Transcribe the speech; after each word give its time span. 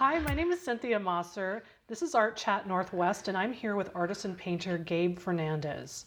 Hi, 0.00 0.18
my 0.18 0.32
name 0.32 0.50
is 0.50 0.62
Cynthia 0.62 0.98
Mosser. 0.98 1.60
This 1.86 2.00
is 2.00 2.14
Art 2.14 2.34
Chat 2.34 2.66
Northwest, 2.66 3.28
and 3.28 3.36
I'm 3.36 3.52
here 3.52 3.76
with 3.76 3.94
artist 3.94 4.24
and 4.24 4.34
painter 4.34 4.78
Gabe 4.78 5.18
Fernandez. 5.18 6.06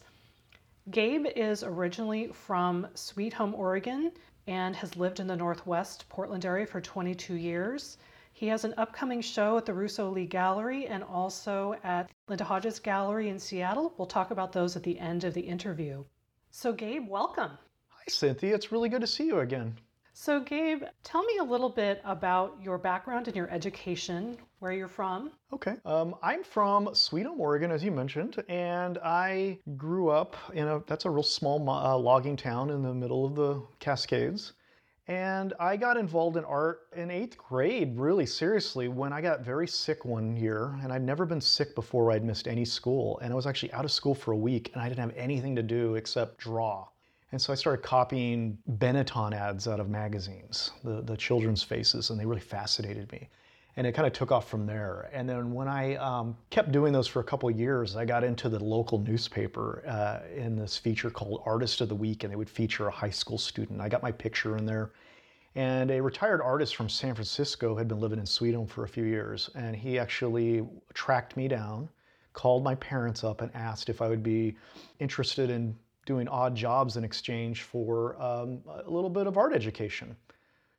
Gabe 0.90 1.26
is 1.36 1.62
originally 1.62 2.26
from 2.32 2.88
Sweet 2.94 3.32
Home, 3.34 3.54
Oregon, 3.54 4.10
and 4.48 4.74
has 4.74 4.96
lived 4.96 5.20
in 5.20 5.28
the 5.28 5.36
Northwest 5.36 6.08
Portland 6.08 6.44
area 6.44 6.66
for 6.66 6.80
22 6.80 7.34
years. 7.34 7.98
He 8.32 8.48
has 8.48 8.64
an 8.64 8.74
upcoming 8.78 9.20
show 9.20 9.58
at 9.58 9.64
the 9.64 9.74
Russo 9.74 10.10
Lee 10.10 10.26
Gallery 10.26 10.88
and 10.88 11.04
also 11.04 11.76
at 11.84 12.10
Linda 12.26 12.42
Hodges 12.42 12.80
Gallery 12.80 13.28
in 13.28 13.38
Seattle. 13.38 13.94
We'll 13.96 14.08
talk 14.08 14.32
about 14.32 14.50
those 14.50 14.74
at 14.74 14.82
the 14.82 14.98
end 14.98 15.22
of 15.22 15.34
the 15.34 15.40
interview. 15.40 16.02
So, 16.50 16.72
Gabe, 16.72 17.08
welcome. 17.08 17.52
Hi, 17.90 18.04
Cynthia. 18.08 18.56
It's 18.56 18.72
really 18.72 18.88
good 18.88 19.02
to 19.02 19.06
see 19.06 19.26
you 19.26 19.38
again. 19.38 19.78
So, 20.16 20.38
Gabe, 20.38 20.84
tell 21.02 21.24
me 21.24 21.38
a 21.38 21.44
little 21.44 21.68
bit 21.68 22.00
about 22.04 22.56
your 22.62 22.78
background 22.78 23.26
and 23.26 23.36
your 23.36 23.50
education, 23.50 24.38
where 24.60 24.70
you're 24.70 24.86
from. 24.86 25.32
Okay. 25.52 25.74
Um, 25.84 26.14
I'm 26.22 26.44
from 26.44 26.94
Sweet 26.94 27.26
Home, 27.26 27.40
Oregon, 27.40 27.72
as 27.72 27.82
you 27.82 27.90
mentioned, 27.90 28.40
and 28.48 28.98
I 28.98 29.58
grew 29.76 30.10
up 30.10 30.36
in 30.52 30.68
a 30.68 30.80
that's 30.86 31.04
a 31.04 31.10
real 31.10 31.24
small 31.24 31.68
uh, 31.68 31.98
logging 31.98 32.36
town 32.36 32.70
in 32.70 32.84
the 32.84 32.94
middle 32.94 33.26
of 33.26 33.34
the 33.34 33.60
Cascades. 33.80 34.52
And 35.08 35.52
I 35.58 35.76
got 35.76 35.96
involved 35.96 36.36
in 36.36 36.44
art 36.44 36.82
in 36.94 37.10
eighth 37.10 37.36
grade, 37.36 37.98
really 37.98 38.24
seriously, 38.24 38.86
when 38.86 39.12
I 39.12 39.20
got 39.20 39.40
very 39.40 39.66
sick 39.66 40.04
one 40.04 40.36
year. 40.36 40.78
And 40.80 40.92
I'd 40.92 41.02
never 41.02 41.26
been 41.26 41.40
sick 41.40 41.74
before 41.74 42.12
I'd 42.12 42.24
missed 42.24 42.46
any 42.46 42.64
school. 42.64 43.18
And 43.18 43.32
I 43.32 43.36
was 43.36 43.46
actually 43.46 43.72
out 43.72 43.84
of 43.84 43.90
school 43.90 44.14
for 44.14 44.30
a 44.30 44.36
week 44.36 44.70
and 44.72 44.80
I 44.80 44.88
didn't 44.88 45.00
have 45.00 45.16
anything 45.16 45.56
to 45.56 45.62
do 45.62 45.96
except 45.96 46.38
draw. 46.38 46.86
And 47.34 47.42
so 47.42 47.52
I 47.52 47.56
started 47.56 47.82
copying 47.82 48.56
Benetton 48.78 49.34
ads 49.34 49.66
out 49.66 49.80
of 49.80 49.88
magazines, 49.88 50.70
the, 50.84 51.02
the 51.02 51.16
children's 51.16 51.64
faces, 51.64 52.10
and 52.10 52.20
they 52.20 52.24
really 52.24 52.40
fascinated 52.40 53.10
me. 53.10 53.28
And 53.76 53.88
it 53.88 53.92
kind 53.92 54.06
of 54.06 54.12
took 54.12 54.30
off 54.30 54.48
from 54.48 54.66
there. 54.66 55.10
And 55.12 55.28
then 55.28 55.52
when 55.52 55.66
I 55.66 55.96
um, 55.96 56.36
kept 56.50 56.70
doing 56.70 56.92
those 56.92 57.08
for 57.08 57.18
a 57.18 57.24
couple 57.24 57.48
of 57.48 57.58
years, 57.58 57.96
I 57.96 58.04
got 58.04 58.22
into 58.22 58.48
the 58.48 58.62
local 58.62 59.00
newspaper 59.00 59.82
uh, 59.84 60.20
in 60.32 60.54
this 60.54 60.78
feature 60.78 61.10
called 61.10 61.42
Artist 61.44 61.80
of 61.80 61.88
the 61.88 61.94
Week, 61.96 62.22
and 62.22 62.30
they 62.32 62.36
would 62.36 62.48
feature 62.48 62.86
a 62.86 62.92
high 62.92 63.10
school 63.10 63.36
student. 63.36 63.80
I 63.80 63.88
got 63.88 64.00
my 64.00 64.12
picture 64.12 64.56
in 64.56 64.64
there. 64.64 64.92
And 65.56 65.90
a 65.90 66.00
retired 66.00 66.40
artist 66.40 66.76
from 66.76 66.88
San 66.88 67.16
Francisco 67.16 67.74
had 67.74 67.88
been 67.88 67.98
living 67.98 68.20
in 68.20 68.26
Sweden 68.26 68.64
for 68.64 68.84
a 68.84 68.88
few 68.88 69.06
years, 69.06 69.50
and 69.56 69.74
he 69.74 69.98
actually 69.98 70.64
tracked 70.92 71.36
me 71.36 71.48
down, 71.48 71.88
called 72.32 72.62
my 72.62 72.76
parents 72.76 73.24
up, 73.24 73.40
and 73.40 73.50
asked 73.56 73.88
if 73.88 74.00
I 74.00 74.06
would 74.06 74.22
be 74.22 74.54
interested 75.00 75.50
in 75.50 75.74
doing 76.06 76.28
odd 76.28 76.54
jobs 76.54 76.96
in 76.96 77.04
exchange 77.04 77.62
for 77.62 78.20
um, 78.22 78.60
a 78.66 78.90
little 78.90 79.10
bit 79.10 79.26
of 79.26 79.36
art 79.36 79.54
education. 79.54 80.16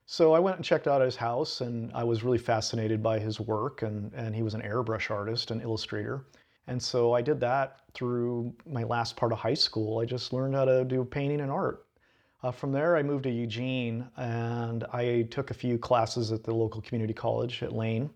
So 0.06 0.34
I 0.34 0.40
went 0.40 0.58
and 0.58 0.66
checked 0.66 0.88
out 0.88 1.02
his 1.02 1.16
house, 1.16 1.62
and 1.62 1.92
I 1.94 2.04
was 2.04 2.24
really 2.24 2.38
fascinated 2.38 3.02
by 3.02 3.18
his 3.18 3.40
work. 3.40 3.82
And, 3.82 4.14
and 4.14 4.36
he 4.36 4.44
was 4.44 4.54
an 4.54 4.62
airbrush 4.62 5.10
artist 5.10 5.52
and 5.52 5.62
illustrator. 5.62 6.26
And 6.68 6.82
so 6.82 7.14
I 7.14 7.22
did 7.22 7.40
that 7.42 7.82
through 7.94 8.54
my 8.66 8.84
last 8.84 9.16
part 9.16 9.32
of 9.32 9.40
high 9.40 9.54
school. 9.56 10.00
I 10.00 10.06
just 10.06 10.34
learned 10.34 10.56
how 10.56 10.66
to 10.66 10.84
do 10.84 11.04
painting 11.04 11.42
and 11.42 11.52
art. 11.52 11.86
Uh, 12.44 12.52
from 12.52 12.72
there, 12.72 12.96
I 12.96 13.04
moved 13.04 13.24
to 13.24 13.32
Eugene 13.32 14.08
and 14.18 14.84
I 14.94 15.24
took 15.32 15.50
a 15.50 15.56
few 15.56 15.78
classes 15.78 16.32
at 16.32 16.44
the 16.44 16.54
local 16.54 16.82
community 16.82 17.14
college 17.14 17.64
at 17.64 17.74
Lane 17.74 18.10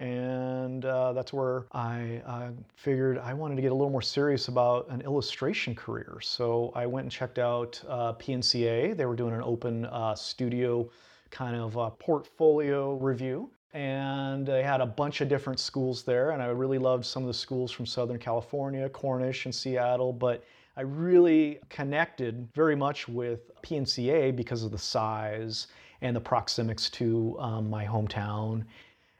and 0.00 0.84
uh, 0.84 1.12
that's 1.12 1.32
where 1.32 1.66
I 1.72 2.20
uh, 2.26 2.50
figured 2.74 3.18
I 3.18 3.32
wanted 3.32 3.56
to 3.56 3.62
get 3.62 3.70
a 3.70 3.74
little 3.74 3.90
more 3.90 4.02
serious 4.02 4.48
about 4.48 4.88
an 4.88 5.00
illustration 5.02 5.74
career. 5.74 6.18
So 6.20 6.72
I 6.74 6.86
went 6.86 7.04
and 7.04 7.12
checked 7.12 7.38
out 7.38 7.80
uh, 7.88 8.14
PNCA. 8.14 8.96
They 8.96 9.06
were 9.06 9.14
doing 9.14 9.34
an 9.34 9.42
open 9.42 9.86
uh, 9.86 10.14
studio 10.14 10.90
kind 11.30 11.56
of 11.56 11.78
uh, 11.78 11.90
portfolio 11.90 12.94
review. 12.94 13.50
And 13.72 14.46
they 14.46 14.62
had 14.62 14.80
a 14.80 14.86
bunch 14.86 15.20
of 15.20 15.28
different 15.28 15.58
schools 15.58 16.04
there, 16.04 16.30
and 16.30 16.40
I 16.40 16.46
really 16.46 16.78
loved 16.78 17.04
some 17.04 17.24
of 17.24 17.26
the 17.26 17.34
schools 17.34 17.72
from 17.72 17.86
Southern 17.86 18.18
California, 18.18 18.88
Cornish 18.88 19.46
and 19.46 19.54
Seattle, 19.54 20.12
but 20.12 20.44
I 20.76 20.82
really 20.82 21.58
connected 21.70 22.48
very 22.54 22.76
much 22.76 23.08
with 23.08 23.50
PNCA 23.62 24.34
because 24.34 24.62
of 24.62 24.70
the 24.70 24.78
size 24.78 25.66
and 26.02 26.14
the 26.14 26.20
proxemics 26.20 26.88
to 26.92 27.36
um, 27.40 27.68
my 27.68 27.84
hometown 27.84 28.64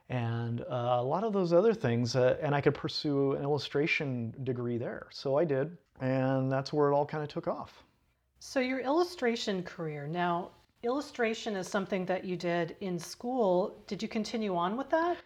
and 0.09 0.60
uh, 0.62 0.98
a 0.98 1.03
lot 1.03 1.25
of 1.25 1.32
those 1.32 1.53
other 1.53 1.75
things. 1.75 2.16
Uh, 2.16 2.37
and 2.42 2.54
I 2.54 2.60
could 2.60 2.75
pursue 2.75 3.32
an 3.32 3.42
illustration 3.42 4.34
degree 4.44 4.78
there. 4.78 5.06
So 5.10 5.38
I 5.38 5.44
did, 5.44 5.76
and 6.00 6.50
that's 6.50 6.72
where 6.72 6.91
it 6.91 6.94
all 6.94 7.06
kind 7.06 7.22
of 7.22 7.28
took 7.28 7.48
off. 7.48 7.84
So, 8.41 8.60
your 8.60 8.81
illustration 8.81 9.62
career 9.62 10.06
now, 10.06 10.50
illustration 10.82 11.56
is 11.56 11.66
something 11.66 12.04
that 12.06 12.25
you 12.25 12.37
did 12.37 12.76
in 12.81 12.98
school. 12.98 13.82
Did 13.87 14.03
you 14.03 14.09
continue 14.09 14.54
on 14.54 14.76
with 14.76 14.91
that? 14.91 15.16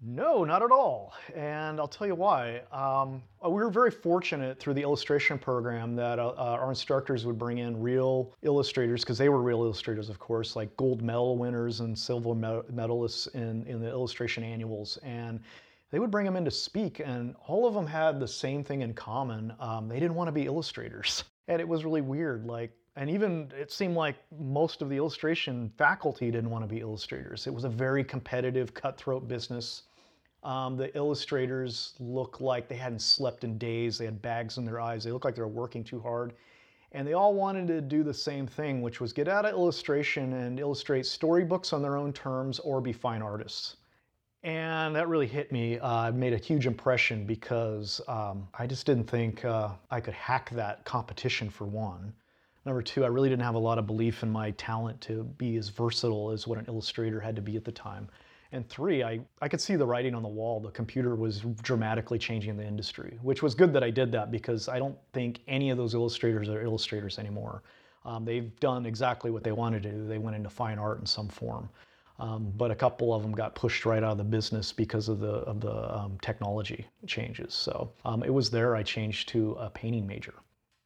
No, 0.00 0.44
not 0.44 0.62
at 0.62 0.70
all. 0.70 1.12
And 1.34 1.80
I'll 1.80 1.88
tell 1.88 2.06
you 2.06 2.14
why. 2.14 2.62
Um, 2.72 3.22
uh, 3.44 3.50
we 3.50 3.62
were 3.62 3.70
very 3.70 3.90
fortunate 3.90 4.58
through 4.58 4.74
the 4.74 4.82
illustration 4.82 5.38
program 5.38 5.96
that 5.96 6.18
uh, 6.18 6.28
uh 6.28 6.58
our 6.60 6.70
instructors 6.70 7.26
would 7.26 7.38
bring 7.38 7.58
in 7.58 7.80
real 7.80 8.32
illustrators, 8.42 9.02
because 9.02 9.18
they 9.18 9.28
were 9.28 9.42
real 9.42 9.62
illustrators, 9.62 10.08
of 10.08 10.18
course, 10.18 10.56
like 10.56 10.76
gold 10.76 11.02
medal 11.02 11.36
winners 11.36 11.80
and 11.80 11.98
silver 11.98 12.30
medalists 12.30 13.34
in, 13.34 13.66
in 13.66 13.80
the 13.80 13.88
illustration 13.88 14.44
annuals. 14.44 14.98
And 14.98 15.40
they 15.90 15.98
would 15.98 16.10
bring 16.10 16.26
them 16.26 16.36
in 16.36 16.44
to 16.44 16.50
speak, 16.50 17.00
and 17.00 17.34
all 17.46 17.66
of 17.66 17.74
them 17.74 17.86
had 17.86 18.20
the 18.20 18.28
same 18.28 18.62
thing 18.62 18.82
in 18.82 18.92
common. 18.94 19.52
Um, 19.58 19.88
they 19.88 19.98
didn't 19.98 20.14
want 20.14 20.28
to 20.28 20.32
be 20.32 20.46
illustrators. 20.46 21.24
And 21.50 21.62
it 21.62 21.66
was 21.66 21.82
really 21.82 22.02
weird. 22.02 22.44
Like, 22.44 22.72
and 22.96 23.08
even 23.08 23.50
it 23.58 23.72
seemed 23.72 23.96
like 23.96 24.16
most 24.38 24.82
of 24.82 24.90
the 24.90 24.98
illustration 24.98 25.72
faculty 25.78 26.30
didn't 26.30 26.50
want 26.50 26.62
to 26.62 26.68
be 26.68 26.80
illustrators. 26.80 27.46
It 27.46 27.54
was 27.54 27.64
a 27.64 27.70
very 27.70 28.04
competitive, 28.04 28.74
cutthroat 28.74 29.26
business. 29.26 29.84
Um, 30.44 30.76
the 30.76 30.94
illustrators 30.96 31.94
look 31.98 32.40
like 32.40 32.68
they 32.68 32.76
hadn't 32.76 33.02
slept 33.02 33.44
in 33.44 33.58
days. 33.58 33.98
They 33.98 34.04
had 34.04 34.22
bags 34.22 34.56
in 34.56 34.64
their 34.64 34.80
eyes. 34.80 35.04
They 35.04 35.10
looked 35.10 35.24
like 35.24 35.34
they 35.34 35.42
were 35.42 35.48
working 35.48 35.82
too 35.82 36.00
hard. 36.00 36.34
And 36.92 37.06
they 37.06 37.12
all 37.12 37.34
wanted 37.34 37.66
to 37.68 37.80
do 37.80 38.02
the 38.02 38.14
same 38.14 38.46
thing, 38.46 38.80
which 38.80 39.00
was 39.00 39.12
get 39.12 39.28
out 39.28 39.44
of 39.44 39.52
illustration 39.52 40.32
and 40.32 40.58
illustrate 40.58 41.04
storybooks 41.04 41.72
on 41.72 41.82
their 41.82 41.96
own 41.96 42.12
terms 42.12 42.60
or 42.60 42.80
be 42.80 42.92
fine 42.92 43.20
artists. 43.20 43.76
And 44.44 44.94
that 44.94 45.08
really 45.08 45.26
hit 45.26 45.50
me. 45.50 45.78
Uh, 45.80 46.12
made 46.12 46.32
a 46.32 46.38
huge 46.38 46.66
impression 46.66 47.26
because 47.26 48.00
um, 48.08 48.48
I 48.58 48.66
just 48.66 48.86
didn't 48.86 49.04
think 49.04 49.44
uh, 49.44 49.70
I 49.90 50.00
could 50.00 50.14
hack 50.14 50.50
that 50.50 50.84
competition 50.84 51.50
for 51.50 51.66
one. 51.66 52.14
Number 52.64 52.80
two, 52.80 53.04
I 53.04 53.08
really 53.08 53.28
didn't 53.28 53.42
have 53.42 53.56
a 53.56 53.58
lot 53.58 53.78
of 53.78 53.86
belief 53.86 54.22
in 54.22 54.30
my 54.30 54.52
talent 54.52 55.00
to 55.02 55.24
be 55.38 55.56
as 55.56 55.68
versatile 55.70 56.30
as 56.30 56.46
what 56.46 56.58
an 56.58 56.66
illustrator 56.68 57.20
had 57.20 57.34
to 57.36 57.42
be 57.42 57.56
at 57.56 57.64
the 57.64 57.72
time. 57.72 58.08
And 58.50 58.66
three, 58.68 59.02
I, 59.02 59.20
I 59.42 59.48
could 59.48 59.60
see 59.60 59.76
the 59.76 59.86
writing 59.86 60.14
on 60.14 60.22
the 60.22 60.28
wall. 60.28 60.58
The 60.58 60.70
computer 60.70 61.14
was 61.14 61.40
dramatically 61.62 62.18
changing 62.18 62.56
the 62.56 62.64
industry, 62.64 63.18
which 63.22 63.42
was 63.42 63.54
good 63.54 63.74
that 63.74 63.84
I 63.84 63.90
did 63.90 64.10
that 64.12 64.30
because 64.30 64.68
I 64.68 64.78
don't 64.78 64.96
think 65.12 65.40
any 65.48 65.68
of 65.70 65.76
those 65.76 65.94
illustrators 65.94 66.48
are 66.48 66.62
illustrators 66.62 67.18
anymore. 67.18 67.62
Um, 68.06 68.24
they've 68.24 68.58
done 68.58 68.86
exactly 68.86 69.30
what 69.30 69.44
they 69.44 69.52
wanted 69.52 69.82
to 69.82 69.90
do. 69.90 70.06
They 70.06 70.16
went 70.16 70.34
into 70.34 70.48
fine 70.48 70.78
art 70.78 71.00
in 71.00 71.06
some 71.06 71.28
form. 71.28 71.68
Um, 72.18 72.52
but 72.56 72.70
a 72.70 72.74
couple 72.74 73.14
of 73.14 73.22
them 73.22 73.32
got 73.32 73.54
pushed 73.54 73.84
right 73.84 74.02
out 74.02 74.12
of 74.12 74.18
the 74.18 74.24
business 74.24 74.72
because 74.72 75.08
of 75.08 75.20
the, 75.20 75.34
of 75.46 75.60
the 75.60 75.94
um, 75.94 76.18
technology 76.20 76.86
changes. 77.06 77.54
So 77.54 77.92
um, 78.04 78.24
it 78.24 78.32
was 78.32 78.50
there 78.50 78.74
I 78.74 78.82
changed 78.82 79.28
to 79.30 79.52
a 79.52 79.70
painting 79.70 80.06
major. 80.06 80.34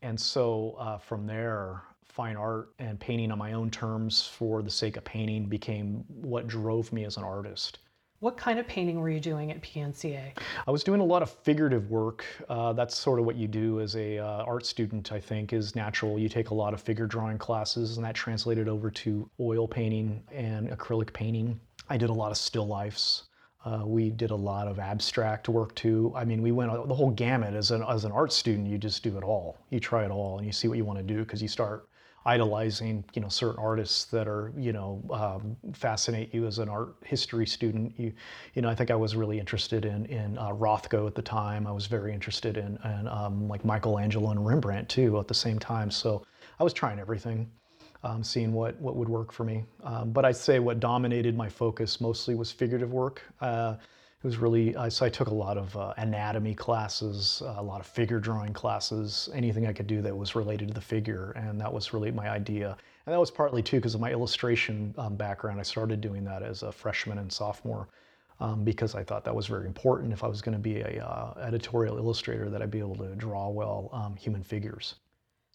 And 0.03 0.21
so 0.21 0.77
uh, 0.79 0.99
from 0.99 1.27
there, 1.27 1.83
fine 2.13 2.37
art 2.37 2.75
and 2.79 3.01
painting 3.01 3.33
on 3.33 3.39
my 3.39 3.55
own 3.55 3.71
terms 3.71 4.27
for 4.27 4.63
the 4.63 4.71
sake 4.71 4.99
of 4.99 5.05
painting 5.05 5.47
became 5.47 6.05
what 6.09 6.47
drove 6.47 6.93
me 6.93 7.05
as 7.05 7.17
an 7.17 7.25
artist. 7.25 7.79
What 8.21 8.37
kind 8.37 8.59
of 8.59 8.69
painting 8.69 9.01
were 9.01 9.09
you 9.09 9.19
doing 9.19 9.51
at 9.51 9.63
PNCA? 9.63 10.37
I 10.67 10.71
was 10.71 10.85
doing 10.85 11.01
a 11.01 11.05
lot 11.05 11.23
of 11.23 11.31
figurative 11.31 11.91
work. 11.91 12.25
Uh, 12.49 12.75
that's 12.75 12.97
sort 12.97 13.19
of 13.19 13.25
what 13.25 13.35
you 13.35 13.49
do 13.49 13.81
as 13.81 13.97
a 13.97 14.19
uh, 14.19 14.45
art 14.45 14.67
student, 14.67 15.11
I 15.11 15.19
think, 15.19 15.55
is 15.55 15.75
natural. 15.75 16.19
You 16.19 16.29
take 16.29 16.51
a 16.51 16.55
lot 16.55 16.75
of 16.75 16.81
figure 16.83 17.07
drawing 17.07 17.39
classes, 17.39 17.97
and 17.97 18.05
that 18.05 18.15
translated 18.15 18.69
over 18.69 18.91
to 18.91 19.29
oil 19.41 19.67
painting 19.67 20.23
and 20.31 20.69
acrylic 20.69 21.13
painting. 21.13 21.59
I 21.89 21.97
did 21.97 22.11
a 22.11 22.13
lot 22.13 22.31
of 22.31 22.37
still 22.37 22.67
lifes. 22.67 23.25
Uh, 23.65 23.83
we 23.85 24.11
did 24.11 24.31
a 24.31 24.37
lot 24.37 24.69
of 24.69 24.79
abstract 24.79 25.49
work 25.49 25.75
too. 25.75 26.13
I 26.15 26.25
mean, 26.25 26.43
we 26.43 26.53
went 26.53 26.71
the 26.89 26.95
whole 26.95 27.11
gamut. 27.11 27.55
As 27.55 27.71
an, 27.71 27.83
as 27.89 28.05
an 28.05 28.13
art 28.13 28.33
student, 28.33 28.69
you 28.69 28.77
just 28.77 29.03
do 29.03 29.17
it 29.17 29.25
all. 29.25 29.57
You 29.71 29.81
try 29.81 30.05
it 30.05 30.11
all 30.11 30.37
and 30.37 30.47
you 30.47 30.53
see 30.53 30.69
what 30.69 30.77
you 30.77 30.85
want 30.85 30.99
to 30.99 31.05
do 31.05 31.21
because 31.21 31.41
you 31.41 31.49
start 31.49 31.89
idolizing 32.25 33.05
you 33.15 33.23
know 33.23 33.29
certain 33.29 33.59
artists 33.59 34.05
that 34.05 34.29
are 34.29 34.53
you 34.57 34.73
know 34.73 35.03
um, 35.11 35.57
fascinate 35.75 36.33
you 36.33 36.47
as 36.47 36.59
an 36.59 36.69
art 36.69 36.95
history 37.05 37.47
student. 37.47 37.93
You 37.99 38.13
you 38.55 38.63
know 38.63 38.69
I 38.69 38.75
think 38.75 38.91
I 38.91 38.95
was 38.95 39.17
really 39.17 39.39
interested 39.39 39.85
in 39.85 40.07
in 40.07 40.39
uh, 40.39 40.51
Rothko 40.51 41.07
at 41.07 41.15
the 41.15 41.23
time. 41.23 41.67
I 41.67 41.73
was 41.73 41.87
very 41.87 42.13
interested 42.13 42.57
in, 42.57 42.79
in 42.85 43.09
um, 43.09 43.49
like 43.49 43.65
Michelangelo 43.65 44.31
and 44.31 44.47
Rembrandt 44.47 44.89
too 44.89 45.19
at 45.19 45.29
the 45.29 45.35
same 45.35 45.59
time. 45.59 45.91
So 45.91 46.25
I 46.61 46.65
was 46.65 46.73
trying 46.73 46.99
everything 46.99 47.51
um, 48.05 48.23
seeing 48.23 48.53
what 48.53 48.81
what 48.81 48.97
would 48.97 49.09
work 49.09 49.33
for 49.33 49.45
me. 49.45 49.65
Um, 49.83 50.13
but 50.13 50.25
I'd 50.25 50.37
say 50.37 50.59
what 50.59 50.81
dominated 50.81 51.37
my 51.37 51.49
focus 51.49 52.01
mostly 52.01 52.35
was 52.35 52.51
figurative 52.51 52.93
work. 52.93 53.23
Uh, 53.41 53.77
it 54.23 54.27
was 54.27 54.37
really 54.37 54.77
uh, 54.77 54.89
so 54.89 55.05
I 55.05 55.09
took 55.09 55.29
a 55.29 55.35
lot 55.35 55.59
of 55.59 55.77
uh, 55.77 55.95
anatomy 55.97 56.55
classes, 56.55 57.43
uh, 57.45 57.57
a 57.57 57.63
lot 57.63 57.81
of 57.81 57.87
figure 57.89 58.21
drawing 58.21 58.53
classes, 58.53 59.29
anything 59.35 59.67
I 59.67 59.73
could 59.73 59.89
do 59.89 60.01
that 60.01 60.17
was 60.17 60.37
related 60.37 60.69
to 60.69 60.75
the 60.75 60.81
figure, 60.81 61.33
and 61.33 61.61
that 61.61 61.73
was 61.73 61.93
really 61.93 62.13
my 62.13 62.31
idea. 62.31 62.77
And 63.07 63.13
that 63.13 63.19
was 63.19 63.33
partly 63.33 63.65
too 63.65 63.79
because 63.79 63.97
of 63.97 64.01
my 64.01 64.13
illustration 64.13 64.95
um, 64.97 65.17
background. 65.17 65.59
I 65.59 65.65
started 65.65 66.01
doing 66.01 66.23
that 66.25 66.45
as 66.45 66.63
a 66.63 66.71
freshman 66.71 67.19
and 67.19 67.33
sophomore 67.33 67.89
um, 68.39 68.63
because 68.63 68.95
I 68.95 69.03
thought 69.03 69.25
that 69.25 69.35
was 69.35 69.49
very 69.49 69.67
important 69.67 70.13
if 70.13 70.23
I 70.23 70.29
was 70.29 70.41
going 70.41 70.57
to 70.57 70.63
be 70.63 70.83
a 70.83 71.05
uh, 71.05 71.35
editorial 71.43 71.97
illustrator 71.99 72.49
that 72.49 72.63
I'd 72.63 72.71
be 72.71 72.79
able 72.79 72.97
to 72.97 73.17
draw 73.17 73.49
well 73.49 73.91
um, 73.93 74.15
human 74.15 74.45
figures. 74.45 74.95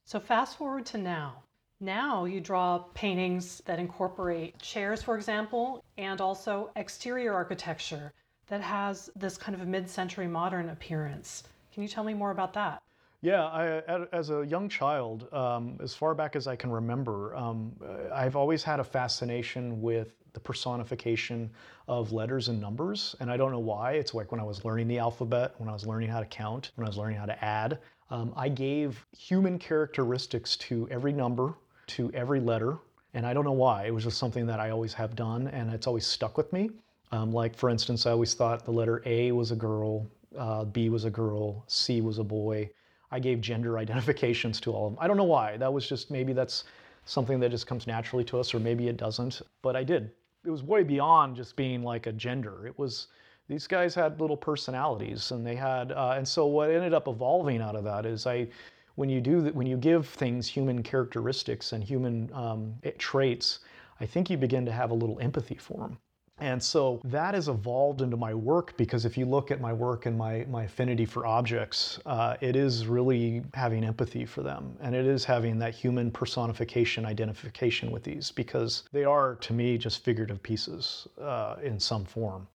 So 0.04 0.20
fast 0.20 0.58
forward 0.58 0.86
to 0.88 0.98
now. 0.98 1.44
Now 1.80 2.26
you 2.26 2.42
draw 2.42 2.80
paintings 2.96 3.62
that 3.66 3.80
incorporate 3.80 4.60
chairs, 4.60 5.02
for 5.02 5.16
example, 5.16 5.86
and 5.98 6.20
also 6.20 6.72
exterior 6.76 7.34
architecture 7.34 8.12
that 8.48 8.62
has 8.62 9.10
this 9.16 9.38
kind 9.38 9.60
of 9.60 9.68
mid-century 9.68 10.28
modern 10.28 10.70
appearance. 10.70 11.44
Can 11.74 11.84
you 11.84 11.90
tell 11.90 12.04
me 12.04 12.14
more 12.14 12.32
about 12.32 12.54
that? 12.54 12.82
Yeah, 13.22 13.46
I, 13.46 14.06
as 14.14 14.30
a 14.30 14.46
young 14.46 14.70
child, 14.70 15.32
um, 15.34 15.78
as 15.82 15.94
far 15.94 16.14
back 16.14 16.36
as 16.36 16.48
I 16.48 16.56
can 16.56 16.70
remember, 16.72 17.36
um, 17.36 17.74
I've 18.14 18.36
always 18.36 18.64
had 18.64 18.80
a 18.80 18.84
fascination 18.84 19.82
with 19.82 20.16
the 20.34 20.40
personification 20.40 21.50
of 21.88 22.12
letters 22.12 22.48
and 22.48 22.62
numbers. 22.62 23.16
And 23.20 23.32
I 23.32 23.38
don't 23.38 23.52
know 23.52 23.60
why. 23.60 23.94
It's 23.94 24.14
like 24.14 24.32
when 24.32 24.40
I 24.40 24.44
was 24.44 24.64
learning 24.64 24.88
the 24.88 25.00
alphabet, 25.00 25.56
when 25.58 25.68
I 25.68 25.74
was 25.74 25.86
learning 25.88 26.10
how 26.10 26.20
to 26.20 26.28
count, 26.28 26.72
when 26.76 26.86
I 26.86 26.90
was 26.90 26.98
learning 26.98 27.18
how 27.18 27.26
to 27.26 27.44
add. 27.44 27.80
Um, 28.12 28.34
I 28.38 28.50
gave 28.50 29.04
human 29.18 29.58
characteristics 29.58 30.56
to 30.58 30.88
every 30.92 31.12
number, 31.12 31.56
to 31.88 32.12
every 32.14 32.40
letter. 32.40 32.78
And 33.16 33.26
I 33.26 33.34
don't 33.34 33.46
know 33.46 33.52
why. 33.52 33.88
It 33.88 33.94
was 33.94 34.04
just 34.04 34.20
something 34.20 34.46
that 34.46 34.60
I 34.60 34.70
always 34.70 34.94
have 34.94 35.16
done, 35.16 35.48
and 35.48 35.74
it's 35.74 35.88
always 35.88 36.06
stuck 36.06 36.38
with 36.38 36.54
me. 36.54 36.70
Um, 37.12 37.32
like, 37.32 37.56
for 37.56 37.70
instance, 37.70 38.06
I 38.06 38.12
always 38.12 38.34
thought 38.34 38.66
the 38.66 38.72
letter 38.72 39.02
A 39.06 39.32
was 39.32 39.52
a 39.52 39.56
girl, 39.56 40.08
uh, 40.38 40.66
B 40.66 40.90
was 40.90 41.06
a 41.06 41.10
girl, 41.10 41.64
C 41.68 42.02
was 42.02 42.20
a 42.20 42.24
boy. 42.24 42.70
I 43.12 43.20
gave 43.20 43.40
gender 43.40 43.78
identifications 43.86 44.60
to 44.62 44.72
all 44.72 44.88
of 44.88 44.94
them. 44.94 45.00
I 45.02 45.08
don't 45.08 45.18
know 45.18 45.24
why. 45.24 45.58
That 45.58 45.72
was 45.72 45.88
just 45.88 46.12
maybe 46.12 46.34
that's 46.34 46.66
something 47.06 47.40
that 47.40 47.52
just 47.52 47.68
comes 47.68 47.88
naturally 47.88 48.26
to 48.26 48.40
us, 48.40 48.54
or 48.54 48.60
maybe 48.60 48.88
it 48.90 48.98
doesn't, 48.98 49.42
but 49.62 49.76
I 49.76 49.84
did. 49.84 50.12
It 50.46 50.50
was 50.50 50.64
way 50.64 50.84
beyond 50.84 51.36
just 51.36 51.56
being 51.56 51.82
like 51.82 52.06
a 52.06 52.12
gender. 52.12 52.68
It 52.68 52.78
was 52.78 53.08
these 53.48 53.66
guys 53.66 53.96
had 53.96 54.20
little 54.20 54.36
personalities, 54.36 55.32
and 55.32 55.46
they 55.46 55.56
had, 55.56 55.94
uh, 55.94 56.16
and 56.18 56.28
so 56.28 56.46
what 56.46 56.70
ended 56.70 56.94
up 56.94 57.08
evolving 57.08 57.62
out 57.62 57.76
of 57.78 57.86
that 57.86 58.06
is 58.06 58.28
I, 58.28 58.50
when 58.96 59.10
you 59.10 59.22
do 59.22 59.42
that, 59.42 59.56
when 59.56 59.68
you 59.68 59.78
give 59.78 60.06
things 60.08 60.48
human 60.48 60.84
characteristics 60.84 61.72
and 61.72 61.82
human 61.82 62.30
um, 62.34 62.76
traits, 62.98 63.60
I 64.02 64.06
think 64.06 64.30
you 64.30 64.38
begin 64.38 64.66
to 64.66 64.72
have 64.72 64.92
a 64.92 64.94
little 64.94 65.20
empathy 65.22 65.56
for 65.56 65.78
them. 65.78 65.98
And 66.40 66.62
so 66.62 67.02
that 67.04 67.34
has 67.34 67.48
evolved 67.48 68.02
into 68.02 68.16
my 68.16 68.34
work 68.34 68.78
because 68.78 69.06
if 69.06 69.18
you 69.18 69.26
look 69.26 69.50
at 69.50 69.60
my 69.60 69.74
work 69.74 70.06
and 70.06 70.18
my, 70.18 70.46
my 70.50 70.64
affinity 70.66 71.06
for 71.06 71.26
objects, 71.26 72.00
uh, 72.06 72.38
it 72.42 72.56
is 72.56 72.86
really 72.86 73.44
having 73.56 73.84
empathy 73.84 74.26
for 74.26 74.44
them. 74.44 74.78
And 74.80 74.94
it 74.94 75.08
is 75.08 75.26
having 75.26 75.58
that 75.60 75.74
human 75.74 76.12
personification 76.12 77.06
identification 77.06 77.90
with 77.90 78.04
these 78.04 78.32
because 78.32 78.84
they 78.92 79.04
are, 79.04 79.36
to 79.36 79.54
me, 79.54 79.78
just 79.80 80.04
figurative 80.04 80.44
pieces 80.44 81.08
uh, 81.20 81.56
in 81.64 81.80
some 81.80 82.06
form. 82.06 82.48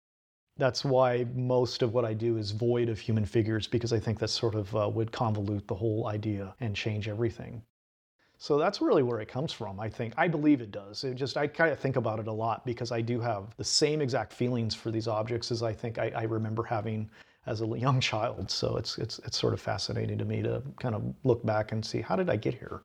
That's 0.58 0.84
why 0.84 1.26
most 1.34 1.82
of 1.82 1.92
what 1.92 2.04
I 2.04 2.14
do 2.14 2.36
is 2.36 2.52
void 2.52 2.88
of 2.88 3.00
human 3.00 3.24
figures 3.24 3.66
because 3.66 3.92
I 3.92 3.98
think 3.98 4.18
that 4.20 4.28
sort 4.28 4.54
of 4.54 4.76
uh, 4.76 4.88
would 4.94 5.10
convolute 5.10 5.66
the 5.66 5.74
whole 5.74 6.06
idea 6.06 6.54
and 6.60 6.76
change 6.76 7.08
everything. 7.08 7.62
So 8.42 8.58
that's 8.58 8.80
really 8.80 9.04
where 9.04 9.20
it 9.20 9.28
comes 9.28 9.52
from, 9.52 9.78
I 9.78 9.88
think. 9.88 10.14
I 10.16 10.26
believe 10.26 10.60
it 10.60 10.72
does. 10.72 11.04
It 11.04 11.14
just, 11.14 11.36
I 11.36 11.46
kind 11.46 11.70
of 11.70 11.78
think 11.78 11.94
about 11.94 12.18
it 12.18 12.26
a 12.26 12.32
lot 12.32 12.66
because 12.66 12.90
I 12.90 13.00
do 13.00 13.20
have 13.20 13.56
the 13.56 13.62
same 13.62 14.00
exact 14.00 14.32
feelings 14.32 14.74
for 14.74 14.90
these 14.90 15.06
objects 15.06 15.52
as 15.52 15.62
I 15.62 15.72
think 15.72 15.96
I, 15.96 16.10
I 16.16 16.22
remember 16.24 16.64
having 16.64 17.08
as 17.46 17.62
a 17.62 17.66
young 17.66 18.00
child. 18.10 18.50
So 18.50 18.76
it's, 18.76 18.98
it's, 18.98 19.20
it's 19.20 19.38
sort 19.38 19.54
of 19.54 19.60
fascinating 19.60 20.18
to 20.18 20.24
me 20.24 20.42
to 20.42 20.60
kind 20.80 20.96
of 20.96 21.04
look 21.22 21.46
back 21.46 21.70
and 21.70 21.86
see 21.86 22.00
how 22.00 22.16
did 22.16 22.28
I 22.28 22.34
get 22.34 22.54
here? 22.54 22.82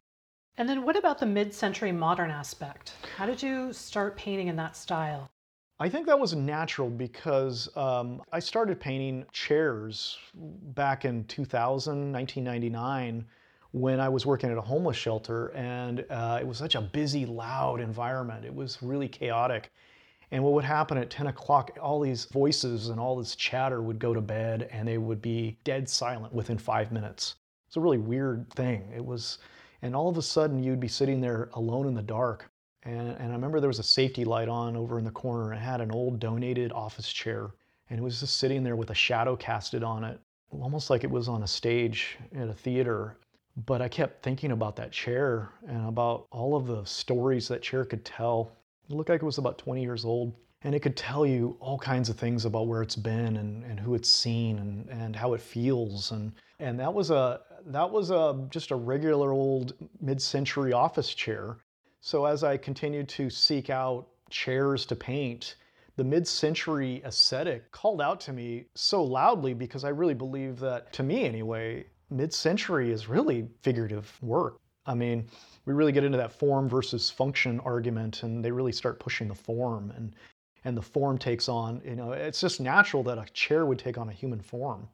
And 0.57 0.69
then 0.69 0.83
what 0.83 0.95
about 0.95 1.17
the 1.17 1.25
mid 1.25 1.55
century 1.55 1.91
modern 1.91 2.29
aspect? 2.29 2.93
How 3.15 3.25
did 3.25 3.41
you 3.41 3.73
start 3.73 4.15
painting 4.15 4.49
in 4.49 4.55
that 4.57 4.77
style? 4.77 5.27
I 5.79 5.89
think 5.89 6.05
that 6.05 6.19
was 6.19 6.35
natural 6.35 6.91
because 6.91 7.67
um, 7.75 8.21
I 8.31 8.37
started 8.37 8.79
painting 8.79 9.25
chairs 9.31 10.19
back 10.35 11.03
in 11.03 11.23
2000, 11.23 12.11
1999 12.11 13.25
when 13.71 13.99
I 13.99 14.09
was 14.09 14.25
working 14.25 14.49
at 14.49 14.57
a 14.57 14.61
homeless 14.61 14.97
shelter, 14.97 15.47
and 15.55 16.05
uh, 16.09 16.39
it 16.41 16.47
was 16.47 16.57
such 16.57 16.75
a 16.75 16.81
busy, 16.81 17.25
loud 17.25 17.79
environment. 17.79 18.45
It 18.45 18.53
was 18.53 18.81
really 18.81 19.07
chaotic. 19.07 19.71
And 20.31 20.43
what 20.43 20.53
would 20.53 20.65
happen 20.65 20.97
at 20.97 21.09
10 21.09 21.27
o'clock, 21.27 21.77
all 21.81 22.01
these 22.01 22.25
voices 22.25 22.89
and 22.89 22.99
all 22.99 23.15
this 23.15 23.35
chatter 23.35 23.81
would 23.81 23.99
go 23.99 24.13
to 24.13 24.21
bed, 24.21 24.67
and 24.71 24.87
they 24.87 24.97
would 24.97 25.21
be 25.21 25.57
dead 25.63 25.87
silent 25.87 26.33
within 26.33 26.57
five 26.57 26.91
minutes. 26.91 27.35
It's 27.67 27.77
a 27.77 27.81
really 27.81 27.97
weird 27.97 28.49
thing. 28.53 28.91
It 28.95 29.05
was, 29.05 29.37
and 29.81 29.95
all 29.95 30.09
of 30.09 30.17
a 30.17 30.21
sudden, 30.21 30.63
you'd 30.63 30.79
be 30.79 30.87
sitting 30.87 31.21
there 31.21 31.49
alone 31.53 31.87
in 31.87 31.93
the 31.93 32.01
dark. 32.01 32.49
And, 32.83 33.09
and 33.09 33.31
I 33.31 33.35
remember 33.35 33.59
there 33.59 33.69
was 33.69 33.79
a 33.79 33.83
safety 33.83 34.25
light 34.25 34.49
on 34.49 34.75
over 34.75 34.97
in 34.99 35.05
the 35.05 35.11
corner, 35.11 35.51
and 35.51 35.61
had 35.61 35.81
an 35.81 35.91
old 35.91 36.19
donated 36.19 36.71
office 36.71 37.11
chair, 37.11 37.51
and 37.89 37.99
it 37.99 38.03
was 38.03 38.19
just 38.19 38.37
sitting 38.37 38.63
there 38.63 38.75
with 38.75 38.89
a 38.89 38.95
shadow 38.95 39.35
casted 39.35 39.83
on 39.83 40.03
it, 40.03 40.19
almost 40.51 40.89
like 40.89 41.03
it 41.03 41.09
was 41.09 41.27
on 41.27 41.43
a 41.43 41.47
stage 41.47 42.17
at 42.35 42.49
a 42.49 42.53
theater. 42.53 43.17
But 43.65 43.81
I 43.81 43.87
kept 43.87 44.21
thinking 44.21 44.51
about 44.51 44.75
that 44.75 44.91
chair 44.91 45.49
and 45.67 45.87
about 45.87 46.27
all 46.31 46.55
of 46.55 46.67
the 46.67 46.85
stories 46.85 47.47
that 47.47 47.63
chair 47.63 47.85
could 47.85 48.05
tell. 48.05 48.51
It 48.87 48.95
looked 48.95 49.09
like 49.09 49.21
it 49.21 49.25
was 49.25 49.39
about 49.39 49.57
20 49.57 49.81
years 49.81 50.05
old. 50.05 50.33
And 50.63 50.73
it 50.73 50.81
could 50.81 50.97
tell 50.97 51.25
you 51.25 51.55
all 51.59 51.77
kinds 51.77 52.09
of 52.09 52.17
things 52.17 52.45
about 52.45 52.67
where 52.67 52.81
it's 52.81 52.95
been 52.95 53.37
and, 53.37 53.63
and 53.63 53.79
who 53.79 53.95
it's 53.95 54.11
seen 54.11 54.59
and, 54.59 54.89
and 54.89 55.15
how 55.15 55.33
it 55.33 55.41
feels. 55.41 56.11
And, 56.11 56.33
and 56.59 56.79
that 56.79 56.93
was 56.93 57.11
a 57.11 57.41
that 57.67 57.89
was 57.89 58.11
a 58.11 58.47
just 58.49 58.71
a 58.71 58.75
regular 58.75 59.31
old 59.31 59.73
mid-century 59.99 60.73
office 60.73 61.13
chair. 61.13 61.57
So 62.01 62.25
as 62.25 62.43
I 62.43 62.57
continued 62.57 63.09
to 63.09 63.29
seek 63.29 63.69
out 63.69 64.07
chairs 64.29 64.85
to 64.87 64.95
paint, 64.95 65.55
the 65.95 66.03
mid-century 66.03 67.01
aesthetic 67.05 67.71
called 67.71 68.01
out 68.01 68.19
to 68.21 68.33
me 68.33 68.65
so 68.75 69.03
loudly 69.03 69.53
because 69.53 69.83
I 69.83 69.89
really 69.89 70.13
believe 70.13 70.59
that, 70.59 70.93
to 70.93 71.03
me 71.03 71.25
anyway, 71.25 71.85
mid-century 72.09 72.91
is 72.91 73.07
really 73.07 73.47
figurative 73.61 74.17
work. 74.21 74.57
I 74.85 74.93
mean, 74.93 75.27
we 75.65 75.73
really 75.73 75.91
get 75.91 76.05
into 76.05 76.17
that 76.17 76.31
form 76.31 76.69
versus 76.69 77.09
function 77.09 77.59
argument, 77.61 78.23
and 78.23 78.43
they 78.43 78.51
really 78.51 78.71
start 78.71 78.99
pushing 78.99 79.27
the 79.27 79.35
form, 79.35 79.91
and 79.95 80.15
and 80.65 80.75
the 80.75 80.81
form 80.81 81.17
takes 81.17 81.47
on. 81.47 81.81
You 81.85 81.95
know, 81.95 82.11
it's 82.11 82.41
just 82.41 82.59
natural 82.59 83.03
that 83.03 83.17
a 83.17 83.25
chair 83.33 83.65
would 83.65 83.79
take 83.79 83.97
on 83.97 84.09
a 84.09 84.13
human 84.13 84.41
form, 84.41 84.87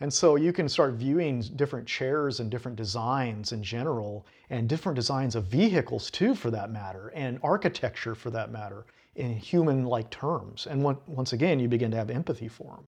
and 0.00 0.12
so 0.12 0.36
you 0.36 0.52
can 0.52 0.68
start 0.68 0.94
viewing 0.94 1.40
different 1.56 1.86
chairs 1.86 2.40
and 2.40 2.50
different 2.50 2.76
designs 2.76 3.52
in 3.52 3.62
general, 3.62 4.26
and 4.50 4.68
different 4.68 4.96
designs 4.96 5.34
of 5.34 5.44
vehicles 5.44 6.10
too, 6.10 6.34
for 6.34 6.50
that 6.50 6.70
matter, 6.70 7.12
and 7.14 7.38
architecture 7.42 8.14
for 8.14 8.30
that 8.30 8.50
matter, 8.50 8.86
in 9.16 9.36
human-like 9.36 10.10
terms. 10.10 10.66
And 10.66 10.82
once 10.82 11.32
again, 11.32 11.58
you 11.58 11.68
begin 11.68 11.90
to 11.90 11.96
have 11.96 12.10
empathy 12.10 12.48
for 12.48 12.76
them. 12.76 12.84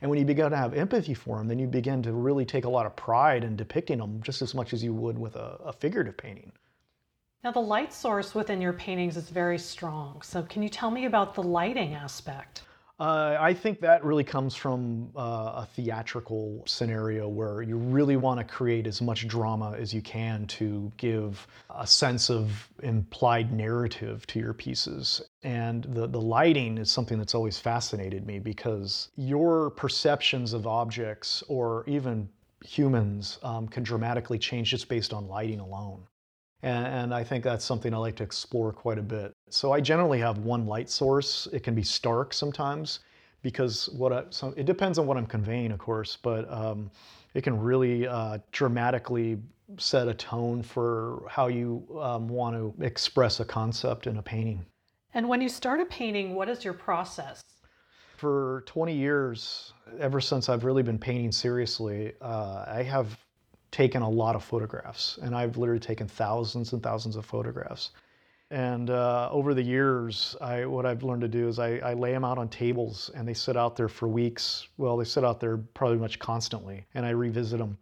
And 0.00 0.10
when 0.10 0.18
you 0.18 0.24
begin 0.24 0.50
to 0.50 0.56
have 0.56 0.74
empathy 0.74 1.14
for 1.14 1.38
them, 1.38 1.48
then 1.48 1.58
you 1.58 1.66
begin 1.66 2.02
to 2.02 2.12
really 2.12 2.44
take 2.44 2.64
a 2.64 2.68
lot 2.68 2.86
of 2.86 2.94
pride 2.96 3.44
in 3.44 3.56
depicting 3.56 3.98
them 3.98 4.20
just 4.22 4.42
as 4.42 4.54
much 4.54 4.72
as 4.72 4.82
you 4.82 4.92
would 4.94 5.18
with 5.18 5.36
a, 5.36 5.58
a 5.64 5.72
figurative 5.72 6.16
painting. 6.16 6.52
Now, 7.42 7.52
the 7.52 7.60
light 7.60 7.92
source 7.92 8.34
within 8.34 8.60
your 8.60 8.72
paintings 8.72 9.16
is 9.16 9.28
very 9.28 9.58
strong. 9.58 10.22
So, 10.22 10.42
can 10.42 10.62
you 10.62 10.70
tell 10.70 10.90
me 10.90 11.04
about 11.04 11.34
the 11.34 11.42
lighting 11.42 11.94
aspect? 11.94 12.62
Uh, 13.00 13.36
I 13.40 13.54
think 13.54 13.80
that 13.80 14.04
really 14.04 14.22
comes 14.22 14.54
from 14.54 15.10
uh, 15.16 15.64
a 15.64 15.68
theatrical 15.74 16.62
scenario 16.64 17.26
where 17.28 17.60
you 17.60 17.76
really 17.76 18.16
want 18.16 18.38
to 18.38 18.44
create 18.44 18.86
as 18.86 19.02
much 19.02 19.26
drama 19.26 19.74
as 19.76 19.92
you 19.92 20.00
can 20.00 20.46
to 20.46 20.92
give 20.96 21.44
a 21.70 21.86
sense 21.86 22.30
of 22.30 22.70
implied 22.84 23.52
narrative 23.52 24.24
to 24.28 24.38
your 24.38 24.54
pieces. 24.54 25.22
And 25.42 25.84
the, 25.84 26.06
the 26.06 26.20
lighting 26.20 26.78
is 26.78 26.92
something 26.92 27.18
that's 27.18 27.34
always 27.34 27.58
fascinated 27.58 28.26
me 28.26 28.38
because 28.38 29.08
your 29.16 29.70
perceptions 29.70 30.52
of 30.52 30.68
objects 30.68 31.42
or 31.48 31.84
even 31.88 32.28
humans 32.64 33.38
um, 33.42 33.66
can 33.66 33.82
dramatically 33.82 34.38
change 34.38 34.70
just 34.70 34.88
based 34.88 35.12
on 35.12 35.26
lighting 35.26 35.58
alone. 35.58 36.06
And, 36.64 36.86
and, 36.86 37.14
I 37.14 37.22
think 37.22 37.44
that's 37.44 37.62
something 37.62 37.92
I 37.92 37.98
like 37.98 38.16
to 38.16 38.22
explore 38.22 38.72
quite 38.72 38.98
a 38.98 39.02
bit. 39.02 39.34
So 39.50 39.72
I 39.72 39.80
generally 39.82 40.18
have 40.20 40.38
one 40.38 40.66
light 40.66 40.88
source. 40.88 41.46
It 41.52 41.62
can 41.62 41.74
be 41.74 41.82
stark 41.82 42.32
sometimes 42.32 43.00
because 43.42 43.90
what 43.90 44.14
I, 44.14 44.24
so 44.30 44.54
it 44.56 44.64
depends 44.64 44.98
on 44.98 45.06
what 45.06 45.18
I'm 45.18 45.26
conveying, 45.26 45.72
of 45.72 45.78
course, 45.78 46.16
but 46.16 46.50
um, 46.50 46.90
it 47.34 47.42
can 47.42 47.60
really 47.60 48.08
uh, 48.08 48.38
dramatically 48.50 49.36
set 49.76 50.08
a 50.08 50.14
tone 50.14 50.62
for 50.62 51.26
how 51.28 51.48
you 51.48 51.86
um, 52.00 52.28
want 52.28 52.56
to 52.56 52.74
express 52.82 53.40
a 53.40 53.44
concept 53.44 54.06
in 54.06 54.16
a 54.16 54.22
painting. 54.22 54.64
And 55.12 55.28
when 55.28 55.42
you 55.42 55.50
start 55.50 55.80
a 55.80 55.84
painting, 55.84 56.34
what 56.34 56.48
is 56.48 56.64
your 56.64 56.74
process? 56.74 57.42
For 58.16 58.64
20 58.66 58.96
years, 58.96 59.74
ever 60.00 60.20
since 60.20 60.48
I've 60.48 60.64
really 60.64 60.82
been 60.82 60.98
painting 60.98 61.30
seriously, 61.30 62.14
uh, 62.22 62.64
I 62.66 62.82
have 62.82 63.18
taken 63.74 64.02
a 64.02 64.08
lot 64.08 64.36
of 64.36 64.44
photographs, 64.44 65.18
and 65.20 65.34
I've 65.34 65.56
literally 65.56 65.80
taken 65.80 66.06
thousands 66.06 66.72
and 66.72 66.80
thousands 66.80 67.16
of 67.16 67.26
photographs. 67.26 67.90
And 68.52 68.88
uh, 68.88 69.28
over 69.32 69.52
the 69.52 69.62
years, 69.62 70.36
I, 70.40 70.64
what 70.64 70.86
I've 70.86 71.02
learned 71.02 71.22
to 71.22 71.28
do 71.28 71.48
is 71.48 71.58
I, 71.58 71.78
I, 71.78 71.94
lay 71.94 72.12
them 72.12 72.24
out 72.24 72.38
on 72.38 72.48
tables 72.48 73.10
and 73.16 73.26
they 73.26 73.34
sit 73.34 73.56
out 73.56 73.74
there 73.74 73.88
for 73.88 74.06
weeks. 74.06 74.68
Well, 74.76 74.96
they 74.96 75.04
sit 75.04 75.24
out 75.24 75.40
there 75.40 75.56
probably 75.56 75.98
much 75.98 76.20
constantly, 76.20 76.86
and 76.94 77.04
I 77.04 77.10
revisit 77.10 77.58
them. 77.58 77.76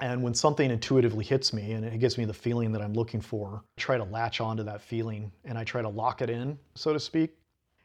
And 0.00 0.22
when 0.22 0.34
something 0.34 0.70
intuitively 0.70 1.24
hits 1.24 1.52
me 1.52 1.72
and 1.72 1.84
it 1.84 1.98
gives 1.98 2.16
me 2.16 2.24
the 2.24 2.32
feeling 2.32 2.70
that 2.70 2.80
I'm 2.80 2.94
looking 2.94 3.20
for, 3.20 3.64
I 3.76 3.80
try 3.80 3.96
to 3.96 4.04
latch 4.04 4.40
onto 4.40 4.62
that 4.62 4.82
feeling 4.82 5.32
and 5.44 5.58
I 5.58 5.64
try 5.64 5.82
to 5.82 5.88
lock 5.88 6.22
it 6.22 6.30
in, 6.30 6.56
so 6.76 6.92
to 6.92 7.00
speak. 7.00 7.36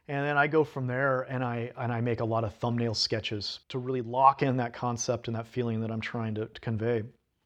And 0.07 0.23
then 0.23 0.37
I 0.37 0.45
go 0.45 0.63
from 0.63 0.85
there 0.85 1.21
and 1.21 1.43
I 1.43 1.71
and 1.77 1.91
I 1.91 2.01
make 2.01 2.19
a 2.19 2.25
lot 2.25 2.43
of 2.43 2.53
thumbnail 2.55 2.93
sketches 2.93 3.61
to 3.69 3.79
really 3.79 4.01
lock 4.01 4.43
in 4.43 4.57
that 4.57 4.73
concept 4.73 5.27
and 5.27 5.35
that 5.35 5.47
feeling 5.47 5.81
that 5.81 5.89
I'm 5.89 6.01
trying 6.01 6.35
to, 6.35 6.45
to 6.45 6.61
convey. 6.61 7.03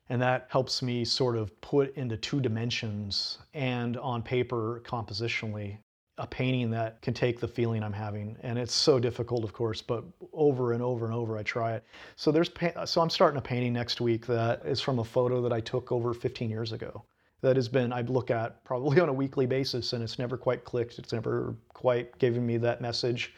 And 0.10 0.22
that 0.22 0.48
helps 0.50 0.82
me 0.82 1.04
sort 1.04 1.36
of 1.36 1.60
put 1.62 1.96
into 1.96 2.18
two 2.18 2.40
dimensions 2.40 3.40
and 3.54 3.98
on 3.98 4.22
paper 4.22 4.82
compositionally 4.86 5.78
a 6.20 6.26
painting 6.26 6.72
that 6.72 7.02
can 7.02 7.14
take 7.14 7.40
the 7.40 7.48
feeling 7.48 7.84
I'm 7.84 7.94
having. 7.94 8.36
And 8.42 8.58
it's 8.58 8.74
so 8.74 9.00
difficult, 9.00 9.44
of 9.44 9.54
course, 9.54 9.82
but 9.82 10.04
over 10.34 10.74
and 10.74 10.82
over 10.82 11.06
and 11.06 11.14
over 11.14 11.38
I 11.38 11.44
try 11.44 11.74
it. 11.74 11.84
So 12.16 12.32
there's 12.32 12.50
so 12.86 13.02
I'm 13.02 13.10
starting 13.10 13.38
a 13.38 13.42
painting 13.42 13.74
next 13.74 14.02
week 14.02 14.26
that 14.28 14.66
is 14.66 14.82
from 14.82 15.00
a 15.00 15.04
photo 15.04 15.42
that 15.42 15.54
I 15.54 15.60
took 15.60 15.92
over 15.92 16.14
15 16.14 16.50
years 16.50 16.72
ago. 16.72 17.04
That 17.42 17.56
has 17.56 17.68
been 17.68 17.94
I 17.94 18.02
look 18.02 18.32
at 18.32 18.64
probably 18.64 19.00
on 19.02 19.10
a 19.10 19.14
weekly 19.14 19.46
basis, 19.46 19.94
and 19.94 20.04
it's 20.04 20.18
never 20.18 20.38
quite 20.38 20.64
clicked. 20.64 20.98
It's 20.98 21.14
never 21.14 21.56
quite 21.74 22.18
given 22.18 22.46
me 22.46 22.58
that 22.58 22.82
message. 22.82 23.36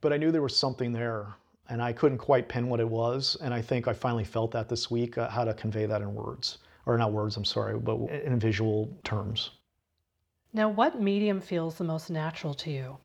But 0.00 0.12
I 0.12 0.16
knew 0.16 0.30
there 0.30 0.42
was 0.42 0.56
something 0.56 0.92
there, 0.92 1.34
and 1.72 1.82
I 1.82 1.90
couldn't 1.90 2.18
quite 2.18 2.50
pin 2.50 2.68
what 2.68 2.80
it 2.80 2.88
was. 2.88 3.38
And 3.40 3.54
I 3.54 3.62
think 3.62 3.88
I 3.88 3.94
finally 3.94 4.24
felt 4.24 4.50
that 4.50 4.68
this 4.68 4.90
week, 4.90 5.16
uh, 5.16 5.30
how 5.30 5.42
to 5.42 5.54
convey 5.54 5.86
that 5.86 6.02
in 6.02 6.14
words, 6.14 6.58
or 6.84 6.98
not 6.98 7.12
words. 7.12 7.38
I'm 7.38 7.46
sorry, 7.46 7.78
but 7.78 7.96
in 8.10 8.38
visual 8.38 8.94
terms. 9.04 9.52
Now, 10.52 10.68
what 10.68 11.00
medium 11.00 11.40
feels 11.40 11.76
the 11.76 11.84
most 11.84 12.10
natural 12.10 12.52
to 12.54 12.70
you? 12.70 12.98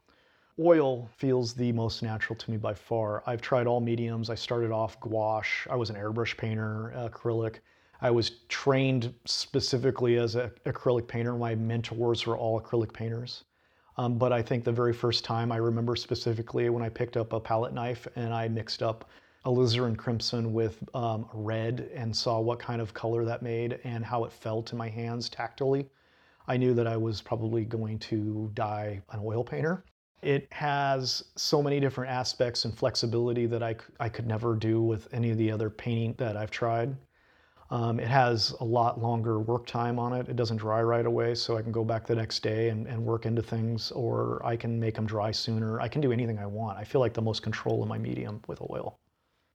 Oil 0.59 1.07
feels 1.15 1.53
the 1.53 1.71
most 1.71 2.03
natural 2.03 2.35
to 2.35 2.51
me 2.51 2.57
by 2.57 2.73
far. 2.73 3.23
I've 3.25 3.41
tried 3.41 3.67
all 3.67 3.79
mediums. 3.79 4.29
I 4.29 4.35
started 4.35 4.71
off 4.71 4.99
gouache. 4.99 5.69
I 5.69 5.77
was 5.77 5.89
an 5.89 5.95
airbrush 5.95 6.35
painter, 6.35 6.91
acrylic. 6.97 7.59
I 8.01 8.11
was 8.11 8.31
trained 8.49 9.13
specifically 9.23 10.17
as 10.17 10.35
an 10.35 10.51
acrylic 10.65 11.07
painter. 11.07 11.35
My 11.35 11.55
mentors 11.55 12.25
were 12.25 12.37
all 12.37 12.59
acrylic 12.59 12.91
painters. 12.91 13.45
Um, 13.97 14.17
but 14.17 14.31
I 14.31 14.41
think 14.41 14.63
the 14.63 14.71
very 14.71 14.93
first 14.93 15.25
time 15.25 15.51
I 15.51 15.57
remember 15.57 15.95
specifically 15.95 16.69
when 16.69 16.83
I 16.83 16.89
picked 16.89 17.17
up 17.17 17.33
a 17.33 17.39
palette 17.39 17.73
knife 17.73 18.07
and 18.15 18.33
I 18.33 18.47
mixed 18.47 18.83
up 18.83 19.09
alizarin 19.45 19.97
crimson 19.97 20.53
with 20.53 20.83
um, 20.93 21.27
red 21.33 21.89
and 21.93 22.15
saw 22.15 22.39
what 22.39 22.59
kind 22.59 22.81
of 22.81 22.93
color 22.93 23.25
that 23.25 23.41
made 23.41 23.79
and 23.83 24.05
how 24.05 24.23
it 24.25 24.31
felt 24.31 24.71
in 24.71 24.77
my 24.77 24.89
hands 24.89 25.29
tactily. 25.29 25.89
I 26.47 26.57
knew 26.57 26.73
that 26.73 26.87
I 26.87 26.97
was 26.97 27.21
probably 27.21 27.65
going 27.65 27.99
to 27.99 28.51
die 28.53 29.01
an 29.11 29.21
oil 29.23 29.43
painter. 29.43 29.83
It 30.21 30.47
has 30.51 31.23
so 31.35 31.61
many 31.61 31.79
different 31.79 32.11
aspects 32.11 32.65
and 32.65 32.75
flexibility 32.75 33.45
that 33.45 33.63
I, 33.63 33.75
I 33.99 34.09
could 34.09 34.27
never 34.27 34.55
do 34.55 34.81
with 34.81 35.07
any 35.13 35.31
of 35.31 35.37
the 35.37 35.51
other 35.51 35.69
painting 35.69 36.15
that 36.17 36.35
I've 36.35 36.51
tried. 36.51 36.95
Um, 37.69 37.99
it 37.99 38.07
has 38.07 38.51
a 38.59 38.63
lot 38.63 39.01
longer 39.01 39.39
work 39.39 39.65
time 39.65 39.99
on 39.99 40.13
it. 40.13 40.29
It 40.29 40.35
doesn't 40.37 40.57
dry 40.57 40.81
right 40.81 41.05
away, 41.05 41.35
so 41.35 41.57
I 41.57 41.61
can 41.61 41.71
go 41.71 41.83
back 41.83 42.07
the 42.07 42.15
next 42.15 42.41
day 42.41 42.69
and, 42.69 42.87
and 42.87 43.03
work 43.03 43.25
into 43.25 43.41
things, 43.41 43.91
or 43.91 44.41
I 44.45 44.55
can 44.55 44.79
make 44.79 44.95
them 44.95 45.05
dry 45.05 45.31
sooner. 45.31 45.81
I 45.81 45.89
can 45.89 46.01
do 46.01 46.11
anything 46.11 46.39
I 46.39 46.45
want. 46.45 46.77
I 46.77 46.85
feel 46.85 47.01
like 47.01 47.13
the 47.13 47.21
most 47.21 47.41
control 47.41 47.83
in 47.83 47.89
my 47.89 47.97
medium 47.97 48.41
with 48.47 48.61
oil. 48.61 48.97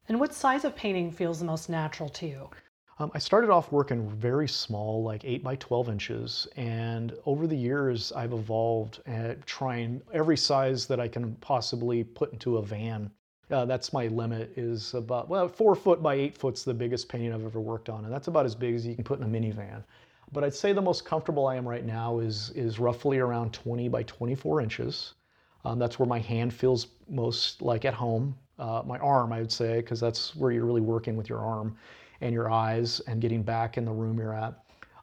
And 0.08 0.20
what 0.20 0.34
size 0.34 0.64
of 0.64 0.76
painting 0.76 1.10
feels 1.10 1.38
the 1.38 1.46
most 1.46 1.70
natural 1.70 2.08
to 2.10 2.26
you? 2.26 2.50
Um, 2.98 3.10
I 3.14 3.18
started 3.18 3.48
off 3.48 3.72
working 3.72 4.08
very 4.10 4.46
small, 4.46 5.02
like 5.02 5.24
8 5.24 5.42
by 5.42 5.56
12 5.56 5.88
inches, 5.88 6.48
and 6.56 7.14
over 7.24 7.46
the 7.46 7.56
years 7.56 8.12
I've 8.12 8.34
evolved 8.34 9.00
at 9.06 9.46
trying 9.46 10.02
every 10.12 10.36
size 10.36 10.86
that 10.86 11.00
I 11.00 11.08
can 11.08 11.34
possibly 11.36 12.04
put 12.04 12.32
into 12.32 12.58
a 12.58 12.62
van. 12.62 13.10
Uh, 13.52 13.66
that's 13.66 13.92
my 13.92 14.06
limit 14.06 14.56
is 14.56 14.94
about, 14.94 15.28
well, 15.28 15.46
four 15.46 15.74
foot 15.74 16.02
by 16.02 16.14
eight 16.14 16.36
foot's 16.36 16.64
the 16.64 16.72
biggest 16.72 17.08
painting 17.08 17.32
I've 17.32 17.44
ever 17.44 17.60
worked 17.60 17.90
on, 17.90 18.04
and 18.04 18.12
that's 18.12 18.28
about 18.28 18.46
as 18.46 18.54
big 18.54 18.74
as 18.74 18.86
you 18.86 18.94
can 18.94 19.04
put 19.04 19.20
in 19.20 19.24
a 19.24 19.28
minivan. 19.28 19.84
But 20.32 20.42
I'd 20.44 20.54
say 20.54 20.72
the 20.72 20.80
most 20.80 21.04
comfortable 21.04 21.46
I 21.46 21.56
am 21.56 21.68
right 21.68 21.84
now 21.84 22.18
is, 22.18 22.50
is 22.54 22.78
roughly 22.78 23.18
around 23.18 23.52
20 23.52 23.88
by 23.88 24.04
24 24.04 24.62
inches. 24.62 25.14
Um, 25.64 25.78
that's 25.78 25.98
where 25.98 26.06
my 26.06 26.18
hand 26.18 26.54
feels 26.54 26.86
most 27.08 27.60
like 27.60 27.84
at 27.84 27.94
home. 27.94 28.34
Uh, 28.58 28.82
my 28.86 28.98
arm, 28.98 29.32
I 29.32 29.40
would 29.40 29.52
say, 29.52 29.76
because 29.76 30.00
that's 30.00 30.34
where 30.34 30.50
you're 30.50 30.64
really 30.64 30.80
working 30.80 31.16
with 31.16 31.28
your 31.28 31.40
arm 31.40 31.76
and 32.22 32.32
your 32.32 32.50
eyes 32.50 33.00
and 33.00 33.20
getting 33.20 33.42
back 33.42 33.76
in 33.76 33.84
the 33.84 33.92
room 33.92 34.18
you're 34.18 34.34
at. 34.34 34.61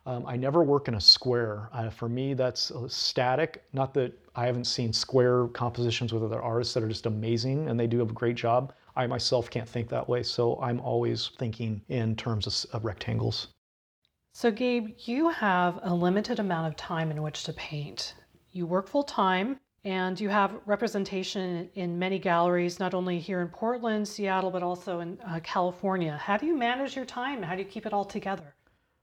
Um, 0.10 0.26
I 0.26 0.38
never 0.38 0.64
work 0.64 0.88
in 0.88 0.96
a 0.96 1.00
square. 1.00 1.70
Uh, 1.72 1.92
for 1.92 2.10
me, 2.10 2.34
that's 2.34 2.72
static. 2.88 3.64
Not 3.74 3.94
that 3.94 4.12
I 4.36 4.48
haven't 4.48 4.66
seen 4.66 4.92
square 4.92 5.46
compositions 5.50 6.12
with 6.12 6.24
other 6.24 6.42
artists 6.42 6.74
that 6.74 6.82
are 6.82 6.88
just 6.88 7.06
amazing 7.06 7.70
and 7.70 7.80
they 7.80 7.86
do 7.86 8.02
a 8.02 8.06
great 8.08 8.36
job. 8.36 8.74
I 8.96 9.06
myself 9.06 9.52
can't 9.52 9.70
think 9.70 9.88
that 9.90 10.10
way, 10.10 10.24
so 10.24 10.60
I'm 10.64 10.80
always 10.80 11.30
thinking 11.38 11.84
in 11.90 12.16
terms 12.16 12.48
of, 12.48 12.74
of 12.74 12.86
rectangles. 12.86 13.50
So, 14.34 14.50
Gabe, 14.50 14.96
you 14.98 15.30
have 15.30 15.80
a 15.84 15.94
limited 15.94 16.40
amount 16.40 16.66
of 16.66 16.76
time 16.76 17.12
in 17.12 17.22
which 17.22 17.44
to 17.44 17.54
paint. 17.54 18.16
You 18.52 18.66
work 18.66 18.88
full 18.88 19.04
time, 19.04 19.60
and 19.86 20.20
you 20.20 20.30
have 20.30 20.60
representation 20.66 21.70
in 21.76 22.00
many 22.00 22.18
galleries, 22.18 22.80
not 22.80 22.96
only 22.96 23.20
here 23.20 23.42
in 23.42 23.50
Portland, 23.50 24.08
Seattle, 24.08 24.50
but 24.50 24.64
also 24.64 25.02
in 25.02 25.20
uh, 25.28 25.40
California. 25.44 26.18
How 26.18 26.38
do 26.38 26.48
you 26.48 26.58
manage 26.58 26.96
your 26.96 27.06
time? 27.06 27.44
How 27.44 27.54
do 27.54 27.62
you 27.62 27.68
keep 27.68 27.86
it 27.86 27.94
all 27.94 28.06
together? 28.06 28.56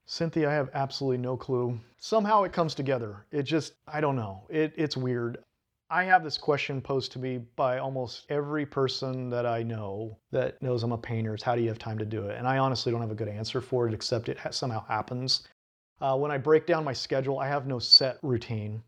Cynthia, 0.07 0.49
I 0.49 0.55
have 0.55 0.71
absolutely 0.73 1.19
no 1.19 1.37
clue. 1.37 1.79
Somehow 1.99 2.45
it 2.45 2.53
comes 2.53 2.75
together. 2.75 3.27
It 3.33 3.43
just, 3.43 3.75
I 3.89 4.01
don't 4.01 4.17
know. 4.17 4.47
It, 4.49 4.73
it's 4.77 4.97
weird. 4.97 5.39
I 5.91 6.05
have 6.05 6.25
this 6.25 6.39
question 6.39 6.81
posed 6.81 7.13
to 7.13 7.19
me 7.19 7.39
by 7.57 7.79
almost 7.79 8.27
every 8.29 8.67
person 8.67 9.29
that 9.31 9.47
I 9.47 9.63
know 9.63 10.17
that 10.31 10.61
knows 10.63 10.83
I'm 10.83 10.93
a 10.93 10.99
painter. 10.99 11.35
Is 11.35 11.43
how 11.43 11.55
do 11.55 11.63
you 11.63 11.69
have 11.69 11.79
time 11.79 11.99
to 11.99 12.05
do 12.05 12.27
it? 12.29 12.39
And 12.39 12.47
I 12.47 12.59
honestly 12.59 12.91
don't 12.93 13.01
have 13.01 13.11
a 13.11 13.17
good 13.17 13.29
answer 13.29 13.61
for 13.61 13.89
it, 13.89 13.95
except 13.95 14.29
it 14.29 14.39
somehow 14.51 14.85
happens. 14.87 15.47
Uh, 16.01 16.17
when 16.17 16.31
I 16.31 16.39
break 16.39 16.67
down 16.67 16.85
my 16.85 16.93
schedule, 16.93 17.39
I 17.39 17.49
have 17.49 17.67
no 17.67 17.79
set 17.79 18.19
routine. 18.23 18.83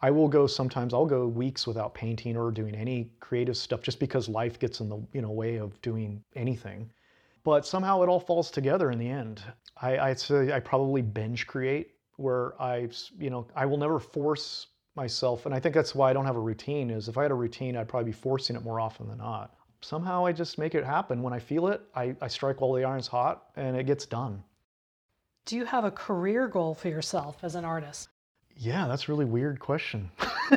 I 0.00 0.10
will 0.10 0.28
go 0.28 0.46
sometimes 0.46 0.94
I'll 0.94 1.06
go 1.06 1.26
weeks 1.26 1.66
without 1.66 1.92
painting 1.94 2.36
or 2.36 2.50
doing 2.50 2.74
any 2.74 3.10
creative 3.20 3.56
stuff 3.56 3.82
just 3.82 3.98
because 3.98 4.28
life 4.28 4.58
gets 4.58 4.80
in 4.80 4.88
the 4.88 5.00
you 5.12 5.22
know 5.22 5.30
way 5.30 5.56
of 5.56 5.80
doing 5.82 6.22
anything. 6.36 6.90
But 7.48 7.64
somehow 7.64 8.02
it 8.02 8.10
all 8.10 8.20
falls 8.20 8.50
together 8.50 8.90
in 8.90 8.98
the 8.98 9.08
end. 9.08 9.42
I, 9.80 9.96
I'd 9.96 10.20
say 10.20 10.52
I 10.52 10.60
probably 10.60 11.00
binge 11.00 11.46
create 11.46 11.92
where 12.16 12.52
I 12.60 12.90
you 13.18 13.30
know 13.30 13.46
I 13.56 13.64
will 13.64 13.78
never 13.78 13.98
force 13.98 14.66
myself 14.96 15.46
and 15.46 15.54
I 15.54 15.58
think 15.58 15.74
that's 15.74 15.94
why 15.94 16.10
I 16.10 16.12
don't 16.12 16.26
have 16.26 16.36
a 16.36 16.40
routine 16.40 16.90
is 16.90 17.08
if 17.08 17.16
I 17.16 17.22
had 17.22 17.30
a 17.30 17.34
routine 17.34 17.74
I'd 17.74 17.88
probably 17.88 18.10
be 18.10 18.12
forcing 18.12 18.54
it 18.54 18.62
more 18.62 18.80
often 18.80 19.08
than 19.08 19.16
not. 19.16 19.54
Somehow 19.80 20.26
I 20.26 20.32
just 20.32 20.58
make 20.58 20.74
it 20.74 20.84
happen. 20.84 21.22
When 21.22 21.32
I 21.32 21.38
feel 21.38 21.68
it, 21.68 21.80
I, 21.94 22.14
I 22.20 22.28
strike 22.28 22.60
while 22.60 22.74
the 22.74 22.84
iron's 22.84 23.06
hot 23.06 23.44
and 23.56 23.74
it 23.78 23.86
gets 23.86 24.04
done. 24.04 24.44
Do 25.46 25.56
you 25.56 25.64
have 25.64 25.86
a 25.86 25.90
career 25.90 26.48
goal 26.48 26.74
for 26.74 26.88
yourself 26.88 27.38
as 27.42 27.54
an 27.54 27.64
artist? 27.64 28.10
Yeah, 28.58 28.86
that's 28.86 29.08
a 29.08 29.10
really 29.10 29.24
weird 29.24 29.58
question. 29.58 30.10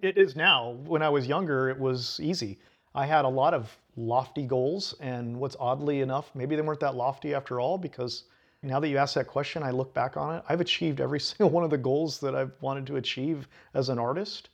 it 0.00 0.16
is 0.16 0.36
now. 0.36 0.76
When 0.84 1.02
I 1.02 1.08
was 1.08 1.26
younger, 1.26 1.70
it 1.70 1.80
was 1.80 2.20
easy. 2.22 2.60
I 2.96 3.04
had 3.04 3.26
a 3.26 3.28
lot 3.28 3.52
of 3.52 3.76
lofty 3.96 4.46
goals, 4.46 4.94
and 5.00 5.38
what's 5.38 5.54
oddly 5.60 6.00
enough, 6.00 6.30
maybe 6.34 6.56
they 6.56 6.62
weren't 6.62 6.80
that 6.80 6.94
lofty 6.94 7.34
after 7.34 7.60
all, 7.60 7.76
because 7.76 8.24
now 8.62 8.80
that 8.80 8.88
you 8.88 8.96
ask 8.96 9.14
that 9.14 9.26
question, 9.26 9.62
I 9.62 9.70
look 9.70 9.92
back 9.92 10.16
on 10.16 10.34
it. 10.34 10.42
I've 10.48 10.62
achieved 10.62 11.00
every 11.00 11.20
single 11.28 11.50
one 11.50 11.62
of 11.62 11.68
the 11.68 11.76
goals 11.76 12.18
that 12.20 12.34
I've 12.34 12.52
wanted 12.62 12.86
to 12.86 12.96
achieve 12.96 13.48
as 13.74 13.90
an 13.90 13.98
artist. 13.98 14.48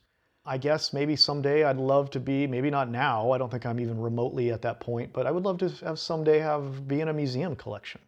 I 0.45 0.57
guess 0.57 0.91
maybe 0.91 1.15
someday 1.15 1.63
I'd 1.63 1.77
love 1.77 2.09
to 2.11 2.19
be, 2.19 2.45
maybe 2.45 2.69
not 2.69 2.89
now, 2.89 3.31
I 3.31 3.37
don't 3.37 3.49
think 3.49 3.65
I'm 3.65 3.79
even 3.79 3.97
remotely 3.97 4.51
at 4.51 4.61
that 4.63 4.81
point, 4.81 5.13
but 5.13 5.25
I 5.25 5.31
would 5.31 5.43
love 5.43 5.57
to 5.59 5.69
have 5.85 5.97
someday 5.97 6.39
have 6.39 6.85
be 6.85 6.99
in 6.99 7.07
a 7.07 7.13
museum 7.13 7.55
collection. 7.55 8.01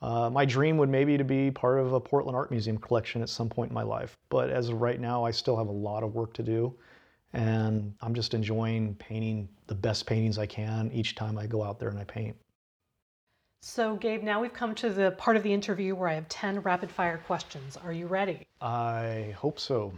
Uh, 0.00 0.30
my 0.30 0.46
dream 0.46 0.78
would 0.78 0.88
maybe 0.88 1.18
to 1.18 1.24
be 1.24 1.50
part 1.50 1.78
of 1.78 1.92
a 1.92 2.00
Portland 2.00 2.34
Art 2.34 2.50
Museum 2.50 2.78
collection 2.78 3.20
at 3.20 3.28
some 3.28 3.50
point 3.50 3.70
in 3.70 3.74
my 3.74 3.82
life. 3.82 4.16
But 4.30 4.48
as 4.48 4.70
of 4.70 4.80
right 4.80 4.98
now, 4.98 5.22
I 5.22 5.30
still 5.30 5.56
have 5.56 5.68
a 5.68 5.72
lot 5.72 6.02
of 6.02 6.14
work 6.14 6.32
to 6.34 6.42
do. 6.42 6.74
And 7.32 7.94
I'm 8.00 8.14
just 8.14 8.34
enjoying 8.34 8.94
painting 8.96 9.48
the 9.66 9.74
best 9.74 10.06
paintings 10.06 10.38
I 10.38 10.46
can 10.46 10.90
each 10.92 11.14
time 11.14 11.38
I 11.38 11.46
go 11.46 11.62
out 11.62 11.78
there 11.78 11.88
and 11.88 11.98
I 11.98 12.04
paint. 12.04 12.36
So, 13.62 13.96
Gabe, 13.96 14.22
now 14.22 14.40
we've 14.40 14.52
come 14.52 14.74
to 14.76 14.90
the 14.90 15.12
part 15.12 15.36
of 15.36 15.42
the 15.42 15.52
interview 15.52 15.94
where 15.94 16.08
I 16.08 16.14
have 16.14 16.28
10 16.28 16.60
rapid 16.60 16.90
fire 16.90 17.18
questions. 17.18 17.76
Are 17.76 17.92
you 17.92 18.06
ready? 18.06 18.46
I 18.60 19.34
hope 19.38 19.60
so. 19.60 19.92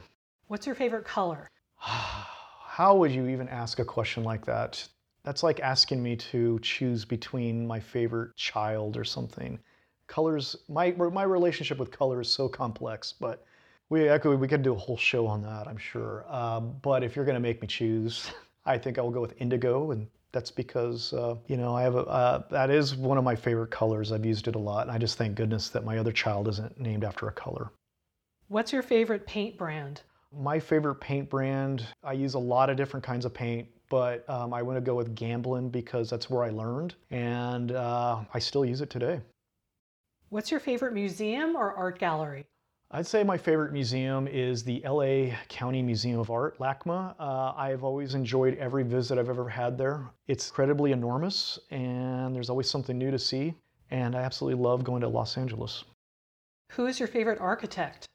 What's 0.49 0.67
your 0.67 0.75
favorite 0.75 1.07
color? 1.07 1.49
How 1.79 2.97
would 2.97 3.11
you 3.11 3.29
even 3.29 3.49
ask 3.49 3.79
a 3.79 3.85
question 3.85 4.23
like 4.23 4.45
that? 4.47 4.87
That's 5.23 5.43
like 5.43 5.61
asking 5.61 6.03
me 6.03 6.17
to 6.17 6.59
choose 6.61 7.05
between 7.05 7.67
my 7.67 7.81
favorite 7.81 8.37
child 8.37 8.97
or 8.97 9.05
something 9.05 9.59
colors 10.07 10.57
my 10.69 10.91
my 10.93 11.23
relationship 11.23 11.79
with 11.79 11.91
color 11.91 12.21
is 12.21 12.29
so 12.29 12.49
complex 12.49 13.13
but 13.13 13.45
we 13.91 14.09
actually 14.09 14.37
we 14.37 14.49
could 14.49 14.63
do 14.63 14.73
a 14.73 14.79
whole 14.79 14.97
show 14.97 15.27
on 15.27 15.43
that 15.43 15.67
i'm 15.69 15.77
sure. 15.77 16.25
Um, 16.29 16.77
but 16.83 17.03
if 17.03 17.17
you're 17.17 17.25
going 17.25 17.35
to 17.37 17.41
make 17.41 17.61
me 17.61 17.69
choose 17.69 18.31
i 18.67 18.79
think 18.79 18.99
i'll 18.99 19.11
go 19.11 19.21
with 19.21 19.41
indigo 19.41 19.91
and 19.91 20.07
that's 20.33 20.51
because 20.51 21.13
uh, 21.13 21.37
you 21.47 21.57
know 21.57 21.75
i 21.75 21.83
have 21.83 21.95
a 21.95 22.01
uh, 22.01 22.43
that 22.51 22.71
is 22.71 22.97
one 22.97 23.19
of 23.19 23.25
my 23.25 23.37
favorite 23.37 23.71
colors. 23.71 24.11
I've 24.11 24.27
used 24.27 24.49
it 24.49 24.57
a 24.57 24.59
lot 24.59 24.83
and 24.87 24.91
i 24.91 24.99
just 24.99 25.19
thank 25.19 25.37
goodness 25.37 25.69
that 25.71 25.85
my 25.85 25.99
other 25.99 26.13
child 26.13 26.49
isn't 26.49 26.81
named 26.81 27.05
after 27.05 27.29
a 27.29 27.33
color. 27.33 27.71
What's 28.49 28.73
your 28.73 28.83
favorite 28.83 29.27
paint 29.27 29.57
brand? 29.57 30.03
My 30.33 30.59
favorite 30.59 30.97
paint 30.97 31.31
brand 31.31 31.87
i 32.03 32.13
use 32.13 32.35
a 32.35 32.39
lot 32.39 32.71
of 32.71 32.77
different 32.77 33.05
kinds 33.05 33.25
of 33.25 33.33
paint 33.35 33.69
but 33.91 34.29
um, 34.29 34.53
i 34.53 34.63
want 34.63 34.77
to 34.77 34.81
go 34.81 34.95
with 34.95 35.15
gamblin 35.15 35.69
because 35.69 36.11
that's 36.11 36.29
where 36.29 36.43
i 36.43 36.51
learned 36.51 36.95
and 37.11 37.73
uh, 37.73 38.21
i 38.33 38.39
still 38.39 38.65
use 38.65 38.81
it 38.81 38.91
today. 38.91 39.21
What's 40.31 40.51
your 40.51 40.59
favorite 40.59 40.95
museum 40.95 41.55
or 41.55 41.73
art 41.75 42.01
gallery? 42.01 42.45
I'd 42.97 43.09
say 43.09 43.25
my 43.25 43.37
favorite 43.37 43.73
museum 43.73 44.29
is 44.29 44.63
the 44.63 44.81
LA 44.87 45.35
County 45.49 45.83
Museum 45.83 46.21
of 46.21 46.31
Art, 46.31 46.57
LACMA. 46.61 47.17
Uh, 47.19 47.53
I've 47.57 47.83
always 47.83 48.15
enjoyed 48.15 48.57
every 48.59 48.85
visit 48.85 49.19
I've 49.19 49.29
ever 49.29 49.49
had 49.49 49.77
there. 49.77 50.09
It's 50.29 50.49
incredibly 50.49 50.93
enormous 50.93 51.59
and 51.73 52.33
there's 52.33 52.51
always 52.51 52.71
something 52.71 52.97
new 52.97 53.11
to 53.11 53.19
see. 53.19 53.53
And 53.91 54.15
I 54.15 54.21
absolutely 54.21 54.63
love 54.63 54.85
going 54.85 55.01
to 55.01 55.09
Los 55.09 55.37
Angeles. 55.37 55.83
Who 56.71 56.87
is 56.87 57.01
your 57.01 57.09
favorite 57.09 57.41
architect? 57.41 58.09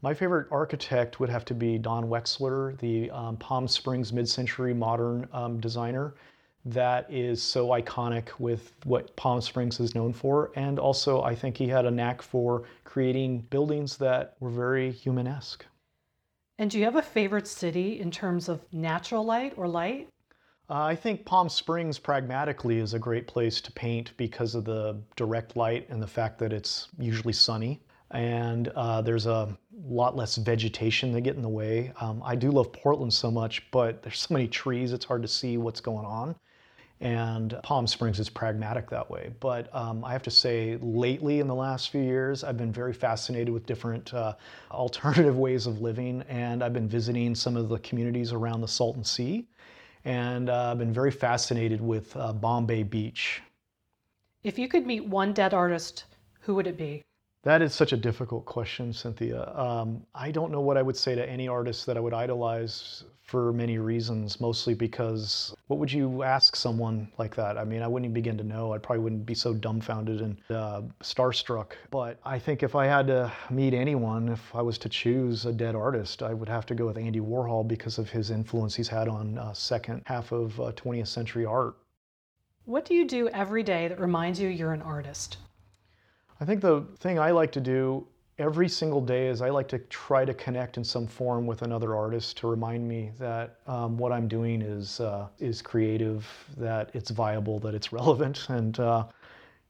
My 0.00 0.14
favorite 0.14 0.48
architect 0.50 1.20
would 1.20 1.28
have 1.28 1.44
to 1.44 1.54
be 1.54 1.76
Don 1.76 2.06
Wexler, 2.06 2.78
the 2.78 3.10
um, 3.10 3.36
Palm 3.36 3.68
Springs 3.68 4.14
mid 4.14 4.26
century 4.26 4.72
modern 4.72 5.28
um, 5.34 5.60
designer 5.60 6.14
that 6.64 7.10
is 7.10 7.42
so 7.42 7.68
iconic 7.68 8.28
with 8.38 8.72
what 8.84 9.14
Palm 9.16 9.40
Springs 9.40 9.80
is 9.80 9.94
known 9.94 10.12
for. 10.12 10.52
And 10.54 10.78
also, 10.78 11.22
I 11.22 11.34
think 11.34 11.56
he 11.56 11.66
had 11.66 11.86
a 11.86 11.90
knack 11.90 12.22
for 12.22 12.64
creating 12.84 13.40
buildings 13.50 13.96
that 13.96 14.36
were 14.38 14.50
very 14.50 14.92
humanesque. 14.92 15.64
And 16.58 16.70
do 16.70 16.78
you 16.78 16.84
have 16.84 16.96
a 16.96 17.02
favorite 17.02 17.48
city 17.48 18.00
in 18.00 18.10
terms 18.10 18.48
of 18.48 18.60
natural 18.72 19.24
light 19.24 19.54
or 19.56 19.66
light? 19.66 20.08
Uh, 20.70 20.84
I 20.84 20.94
think 20.94 21.24
Palm 21.24 21.48
Springs, 21.48 21.98
pragmatically, 21.98 22.78
is 22.78 22.94
a 22.94 22.98
great 22.98 23.26
place 23.26 23.60
to 23.62 23.72
paint 23.72 24.12
because 24.16 24.54
of 24.54 24.64
the 24.64 25.02
direct 25.16 25.56
light 25.56 25.88
and 25.90 26.00
the 26.00 26.06
fact 26.06 26.38
that 26.38 26.52
it's 26.52 26.88
usually 26.98 27.32
sunny. 27.32 27.82
And 28.12 28.68
uh, 28.68 29.02
there's 29.02 29.26
a 29.26 29.56
lot 29.84 30.14
less 30.14 30.36
vegetation 30.36 31.12
that 31.12 31.22
get 31.22 31.34
in 31.34 31.42
the 31.42 31.48
way. 31.48 31.92
Um, 32.00 32.22
I 32.24 32.36
do 32.36 32.50
love 32.50 32.72
Portland 32.72 33.12
so 33.12 33.30
much, 33.30 33.68
but 33.72 34.02
there's 34.02 34.20
so 34.20 34.34
many 34.34 34.46
trees, 34.46 34.92
it's 34.92 35.04
hard 35.04 35.22
to 35.22 35.28
see 35.28 35.56
what's 35.56 35.80
going 35.80 36.06
on 36.06 36.36
and 37.02 37.58
Palm 37.64 37.88
Springs 37.88 38.20
is 38.20 38.30
pragmatic 38.30 38.88
that 38.90 39.10
way. 39.10 39.32
But 39.40 39.74
um, 39.74 40.04
I 40.04 40.12
have 40.12 40.22
to 40.22 40.30
say, 40.30 40.78
lately 40.80 41.40
in 41.40 41.48
the 41.48 41.54
last 41.54 41.90
few 41.90 42.00
years, 42.00 42.44
I've 42.44 42.56
been 42.56 42.72
very 42.72 42.92
fascinated 42.92 43.50
with 43.50 43.66
different 43.66 44.14
uh, 44.14 44.34
alternative 44.70 45.36
ways 45.46 45.66
of 45.66 45.80
living, 45.82 46.22
and 46.28 46.62
I've 46.62 46.72
been 46.72 46.88
visiting 46.88 47.34
some 47.34 47.56
of 47.56 47.68
the 47.68 47.78
communities 47.80 48.32
around 48.32 48.60
the 48.60 48.68
Salton 48.68 49.02
Sea, 49.02 49.44
and 50.04 50.48
uh, 50.48 50.70
I've 50.70 50.78
been 50.78 50.92
very 50.92 51.10
fascinated 51.10 51.80
with 51.80 52.16
uh, 52.16 52.32
Bombay 52.32 52.84
Beach. 52.84 53.42
If 54.44 54.56
you 54.56 54.68
could 54.68 54.86
meet 54.86 55.04
one 55.04 55.32
dead 55.32 55.52
artist, 55.52 56.04
who 56.40 56.54
would 56.54 56.68
it 56.68 56.78
be? 56.78 57.02
That 57.44 57.60
is 57.60 57.74
such 57.74 57.92
a 57.92 57.96
difficult 57.96 58.44
question, 58.44 58.92
Cynthia. 58.92 59.52
Um, 59.56 60.06
I 60.14 60.30
don't 60.30 60.52
know 60.52 60.60
what 60.60 60.76
I 60.76 60.82
would 60.82 60.96
say 60.96 61.16
to 61.16 61.28
any 61.28 61.48
artist 61.48 61.86
that 61.86 61.96
I 61.96 62.00
would 62.00 62.14
idolize 62.14 63.02
for 63.20 63.52
many 63.52 63.78
reasons, 63.78 64.40
mostly 64.40 64.74
because 64.74 65.52
what 65.66 65.80
would 65.80 65.90
you 65.90 66.22
ask 66.22 66.54
someone 66.54 67.10
like 67.18 67.34
that? 67.34 67.58
I 67.58 67.64
mean, 67.64 67.82
I 67.82 67.88
wouldn't 67.88 68.04
even 68.04 68.14
begin 68.14 68.38
to 68.38 68.44
know. 68.44 68.72
I 68.72 68.78
probably 68.78 69.02
wouldn't 69.02 69.26
be 69.26 69.34
so 69.34 69.54
dumbfounded 69.54 70.20
and 70.20 70.36
uh, 70.50 70.82
starstruck. 71.02 71.72
But 71.90 72.20
I 72.24 72.38
think 72.38 72.62
if 72.62 72.76
I 72.76 72.86
had 72.86 73.08
to 73.08 73.32
meet 73.50 73.74
anyone, 73.74 74.28
if 74.28 74.54
I 74.54 74.62
was 74.62 74.78
to 74.78 74.88
choose 74.88 75.44
a 75.44 75.52
dead 75.52 75.74
artist, 75.74 76.22
I 76.22 76.34
would 76.34 76.48
have 76.48 76.66
to 76.66 76.76
go 76.76 76.86
with 76.86 76.96
Andy 76.96 77.20
Warhol 77.20 77.66
because 77.66 77.98
of 77.98 78.08
his 78.08 78.30
influence 78.30 78.76
he's 78.76 78.88
had 78.88 79.08
on 79.08 79.38
uh, 79.38 79.52
second 79.52 80.02
half 80.06 80.30
of 80.30 80.60
uh, 80.60 80.72
20th 80.72 81.08
century 81.08 81.44
art. 81.44 81.74
What 82.66 82.84
do 82.84 82.94
you 82.94 83.04
do 83.04 83.28
every 83.30 83.64
day 83.64 83.88
that 83.88 83.98
reminds 83.98 84.38
you 84.38 84.48
you're 84.48 84.72
an 84.72 84.82
artist? 84.82 85.38
I 86.42 86.44
think 86.44 86.60
the 86.60 86.84
thing 86.98 87.20
I 87.20 87.30
like 87.30 87.52
to 87.52 87.60
do 87.60 88.04
every 88.36 88.68
single 88.68 89.00
day 89.00 89.28
is 89.28 89.40
I 89.40 89.50
like 89.50 89.68
to 89.68 89.78
try 89.78 90.24
to 90.24 90.34
connect 90.34 90.76
in 90.76 90.82
some 90.82 91.06
form 91.06 91.46
with 91.46 91.62
another 91.62 91.94
artist 91.94 92.36
to 92.38 92.48
remind 92.48 92.88
me 92.88 93.12
that 93.20 93.58
um, 93.68 93.96
what 93.96 94.10
I'm 94.10 94.26
doing 94.26 94.60
is 94.60 94.98
uh, 94.98 95.28
is 95.38 95.62
creative, 95.62 96.26
that 96.56 96.90
it's 96.94 97.12
viable, 97.12 97.60
that 97.60 97.76
it's 97.76 97.92
relevant, 98.00 98.48
and 98.48 98.80
uh, 98.80 99.04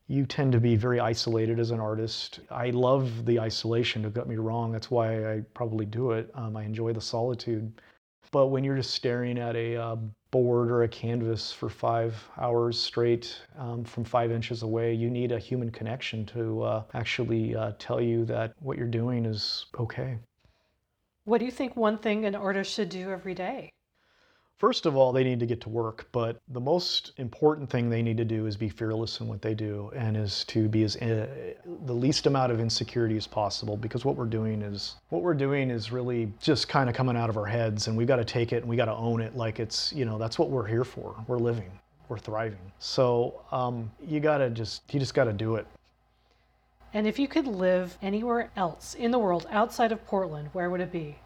you 0.08 0.24
tend 0.24 0.50
to 0.52 0.60
be 0.60 0.74
very 0.74 0.98
isolated 0.98 1.60
as 1.60 1.72
an 1.72 1.78
artist. 1.78 2.40
I 2.50 2.70
love 2.70 3.26
the 3.26 3.38
isolation. 3.38 4.00
Don't 4.00 4.14
get 4.14 4.26
me 4.26 4.36
wrong. 4.36 4.72
That's 4.72 4.90
why 4.90 5.30
I 5.30 5.42
probably 5.52 5.84
do 5.84 6.12
it. 6.12 6.30
Um, 6.32 6.56
I 6.56 6.62
enjoy 6.62 6.94
the 6.94 7.02
solitude. 7.02 7.70
But 8.30 8.46
when 8.46 8.64
you're 8.64 8.76
just 8.76 8.94
staring 8.94 9.38
at 9.38 9.56
a 9.56 9.76
uh, 9.76 9.96
board 10.32 10.70
or 10.70 10.82
a 10.82 10.88
canvas 10.88 11.52
for 11.52 11.68
five 11.68 12.28
hours 12.38 12.80
straight 12.80 13.40
um, 13.56 13.84
from 13.84 14.02
five 14.02 14.32
inches 14.32 14.62
away, 14.62 14.92
you 14.92 15.08
need 15.08 15.30
a 15.30 15.38
human 15.38 15.70
connection 15.70 16.26
to 16.26 16.62
uh, 16.62 16.82
actually 16.94 17.54
uh, 17.54 17.70
tell 17.78 18.00
you 18.00 18.24
that 18.24 18.54
what 18.58 18.76
you're 18.76 18.88
doing 18.88 19.24
is 19.24 19.66
okay. 19.78 20.18
What 21.24 21.38
do 21.38 21.44
you 21.44 21.52
think 21.52 21.76
one 21.76 21.98
thing 21.98 22.24
an 22.24 22.34
artist 22.34 22.72
should 22.72 22.88
do 22.88 23.10
every 23.10 23.34
day? 23.34 23.70
First 24.62 24.86
of 24.86 24.94
all, 24.94 25.10
they 25.10 25.24
need 25.24 25.40
to 25.40 25.46
get 25.46 25.60
to 25.62 25.68
work, 25.68 26.06
but 26.12 26.40
the 26.50 26.60
most 26.60 27.14
important 27.16 27.68
thing 27.68 27.90
they 27.90 28.00
need 28.00 28.16
to 28.18 28.24
do 28.24 28.46
is 28.46 28.56
be 28.56 28.68
fearless 28.68 29.18
in 29.18 29.26
what 29.26 29.42
they 29.42 29.54
do 29.54 29.90
and 29.92 30.16
is 30.16 30.44
to 30.44 30.68
be 30.68 30.84
as 30.84 30.94
uh, 30.98 31.26
the 31.86 31.92
least 31.92 32.28
amount 32.28 32.52
of 32.52 32.60
insecurity 32.60 33.16
as 33.16 33.26
possible 33.26 33.76
because 33.76 34.04
what 34.04 34.14
we're 34.14 34.24
doing 34.24 34.62
is 34.62 34.94
what 35.08 35.22
we're 35.22 35.34
doing 35.34 35.68
is 35.68 35.90
really 35.90 36.32
just 36.40 36.68
kind 36.68 36.88
of 36.88 36.94
coming 36.94 37.16
out 37.16 37.28
of 37.28 37.36
our 37.36 37.44
heads 37.44 37.88
and 37.88 37.96
we've 37.96 38.06
got 38.06 38.18
to 38.18 38.24
take 38.24 38.52
it 38.52 38.58
and 38.58 38.68
we 38.68 38.76
got 38.76 38.84
to 38.84 38.94
own 38.94 39.20
it 39.20 39.36
like 39.36 39.58
it's, 39.58 39.92
you 39.92 40.04
know, 40.04 40.16
that's 40.16 40.38
what 40.38 40.48
we're 40.48 40.68
here 40.68 40.84
for. 40.84 41.12
We're 41.26 41.40
living, 41.40 41.72
we're 42.08 42.18
thriving. 42.18 42.70
So 42.78 43.42
um, 43.50 43.90
you 44.00 44.20
got 44.20 44.38
to 44.38 44.48
just, 44.48 44.94
you 44.94 45.00
just 45.00 45.12
got 45.12 45.24
to 45.24 45.32
do 45.32 45.56
it. 45.56 45.66
And 46.94 47.08
if 47.08 47.18
you 47.18 47.26
could 47.26 47.48
live 47.48 47.98
anywhere 48.00 48.52
else 48.54 48.94
in 48.94 49.10
the 49.10 49.18
world 49.18 49.44
outside 49.50 49.90
of 49.90 50.06
Portland, 50.06 50.50
where 50.52 50.70
would 50.70 50.80
it 50.80 50.92
be? 50.92 51.16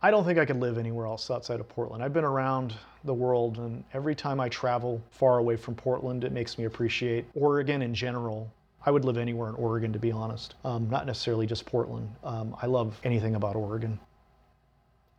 I 0.00 0.12
don't 0.12 0.24
think 0.24 0.38
I 0.38 0.44
could 0.44 0.60
live 0.60 0.78
anywhere 0.78 1.06
else 1.06 1.28
outside 1.28 1.58
of 1.58 1.68
Portland. 1.68 2.04
I've 2.04 2.12
been 2.12 2.24
around 2.24 2.74
the 3.02 3.14
world, 3.14 3.58
and 3.58 3.82
every 3.92 4.14
time 4.14 4.38
I 4.38 4.48
travel 4.48 5.02
far 5.10 5.38
away 5.38 5.56
from 5.56 5.74
Portland, 5.74 6.22
it 6.22 6.30
makes 6.30 6.56
me 6.56 6.66
appreciate 6.66 7.24
Oregon 7.34 7.82
in 7.82 7.92
general. 7.92 8.48
I 8.86 8.92
would 8.92 9.04
live 9.04 9.18
anywhere 9.18 9.48
in 9.48 9.56
Oregon, 9.56 9.92
to 9.92 9.98
be 9.98 10.12
honest, 10.12 10.54
um, 10.64 10.88
not 10.88 11.04
necessarily 11.04 11.46
just 11.46 11.66
Portland. 11.66 12.08
Um, 12.22 12.54
I 12.62 12.66
love 12.66 13.00
anything 13.02 13.34
about 13.34 13.56
Oregon. 13.56 13.98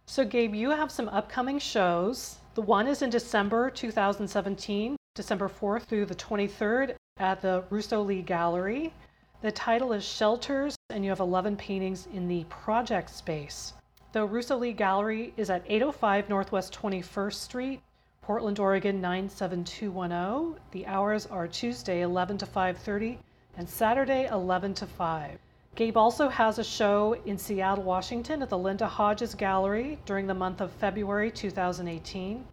So, 0.05 0.23
Gabe, 0.23 0.55
you 0.55 0.69
have 0.69 0.91
some 0.91 1.09
upcoming 1.09 1.59
shows. 1.59 2.37
The 2.55 2.61
one 2.61 2.87
is 2.87 3.01
in 3.01 3.09
December 3.09 3.69
2017, 3.69 4.95
December 5.13 5.49
4th 5.49 5.83
through 5.83 6.05
the 6.05 6.15
23rd 6.15 6.95
at 7.17 7.41
the 7.41 7.65
Russo 7.69 8.01
Lee 8.01 8.21
Gallery. 8.21 8.93
The 9.41 9.51
title 9.51 9.91
is 9.91 10.05
Shelters, 10.05 10.77
and 10.89 11.03
you 11.03 11.09
have 11.09 11.19
11 11.19 11.57
paintings 11.57 12.07
in 12.13 12.29
the 12.29 12.45
project 12.45 13.09
space. 13.09 13.73
The 14.11 14.25
Russo 14.25 14.57
Lee 14.57 14.73
Gallery 14.73 15.35
is 15.37 15.51
at 15.51 15.61
805 15.67 16.29
Northwest 16.29 16.73
21st 16.73 17.33
Street, 17.33 17.81
Portland, 18.23 18.57
Oregon 18.57 18.99
97210. 18.99 20.59
The 20.71 20.87
hours 20.87 21.27
are 21.27 21.47
Tuesday 21.47 22.01
11 22.01 22.39
to 22.39 22.47
5:30 22.47 23.19
and 23.55 23.69
Saturday 23.69 24.25
11 24.25 24.73
to 24.73 24.87
5. 24.87 25.37
Gabe 25.75 25.95
also 25.95 26.27
has 26.27 26.57
a 26.57 26.63
show 26.63 27.13
in 27.25 27.37
Seattle, 27.37 27.83
Washington 27.83 28.41
at 28.41 28.49
the 28.49 28.57
Linda 28.57 28.87
Hodges 28.87 29.35
Gallery 29.35 29.99
during 30.07 30.25
the 30.25 30.33
month 30.33 30.59
of 30.59 30.71
February 30.71 31.29
2018. 31.29 32.47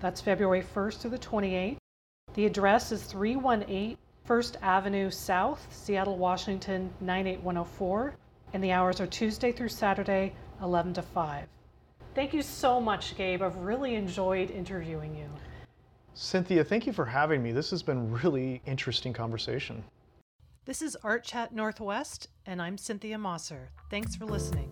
That's 0.00 0.22
February 0.22 0.62
1st 0.62 1.02
through 1.02 1.10
the 1.10 1.18
28th. 1.18 1.76
The 2.32 2.46
address 2.46 2.92
is 2.92 3.02
318 3.02 3.98
First 4.24 4.56
Avenue 4.62 5.10
South, 5.10 5.66
Seattle, 5.70 6.16
Washington 6.16 6.94
98104, 7.02 8.16
and 8.54 8.64
the 8.64 8.72
hours 8.72 9.02
are 9.02 9.06
Tuesday 9.06 9.52
through 9.52 9.68
Saturday 9.68 10.32
11 10.62 10.94
to 10.94 11.02
5. 11.02 11.46
Thank 12.14 12.32
you 12.32 12.42
so 12.42 12.80
much, 12.80 13.16
Gabe. 13.16 13.42
I've 13.42 13.56
really 13.56 13.96
enjoyed 13.96 14.50
interviewing 14.50 15.14
you. 15.16 15.28
Cynthia, 16.14 16.62
thank 16.62 16.86
you 16.86 16.92
for 16.92 17.04
having 17.04 17.42
me. 17.42 17.50
This 17.50 17.70
has 17.70 17.82
been 17.82 18.10
really 18.10 18.62
interesting 18.66 19.12
conversation. 19.12 19.82
This 20.64 20.80
is 20.80 20.96
Art 21.02 21.24
Chat 21.24 21.52
Northwest, 21.52 22.28
and 22.46 22.62
I'm 22.62 22.78
Cynthia 22.78 23.16
Mosser. 23.18 23.68
Thanks 23.90 24.14
for 24.16 24.24
listening. 24.24 24.70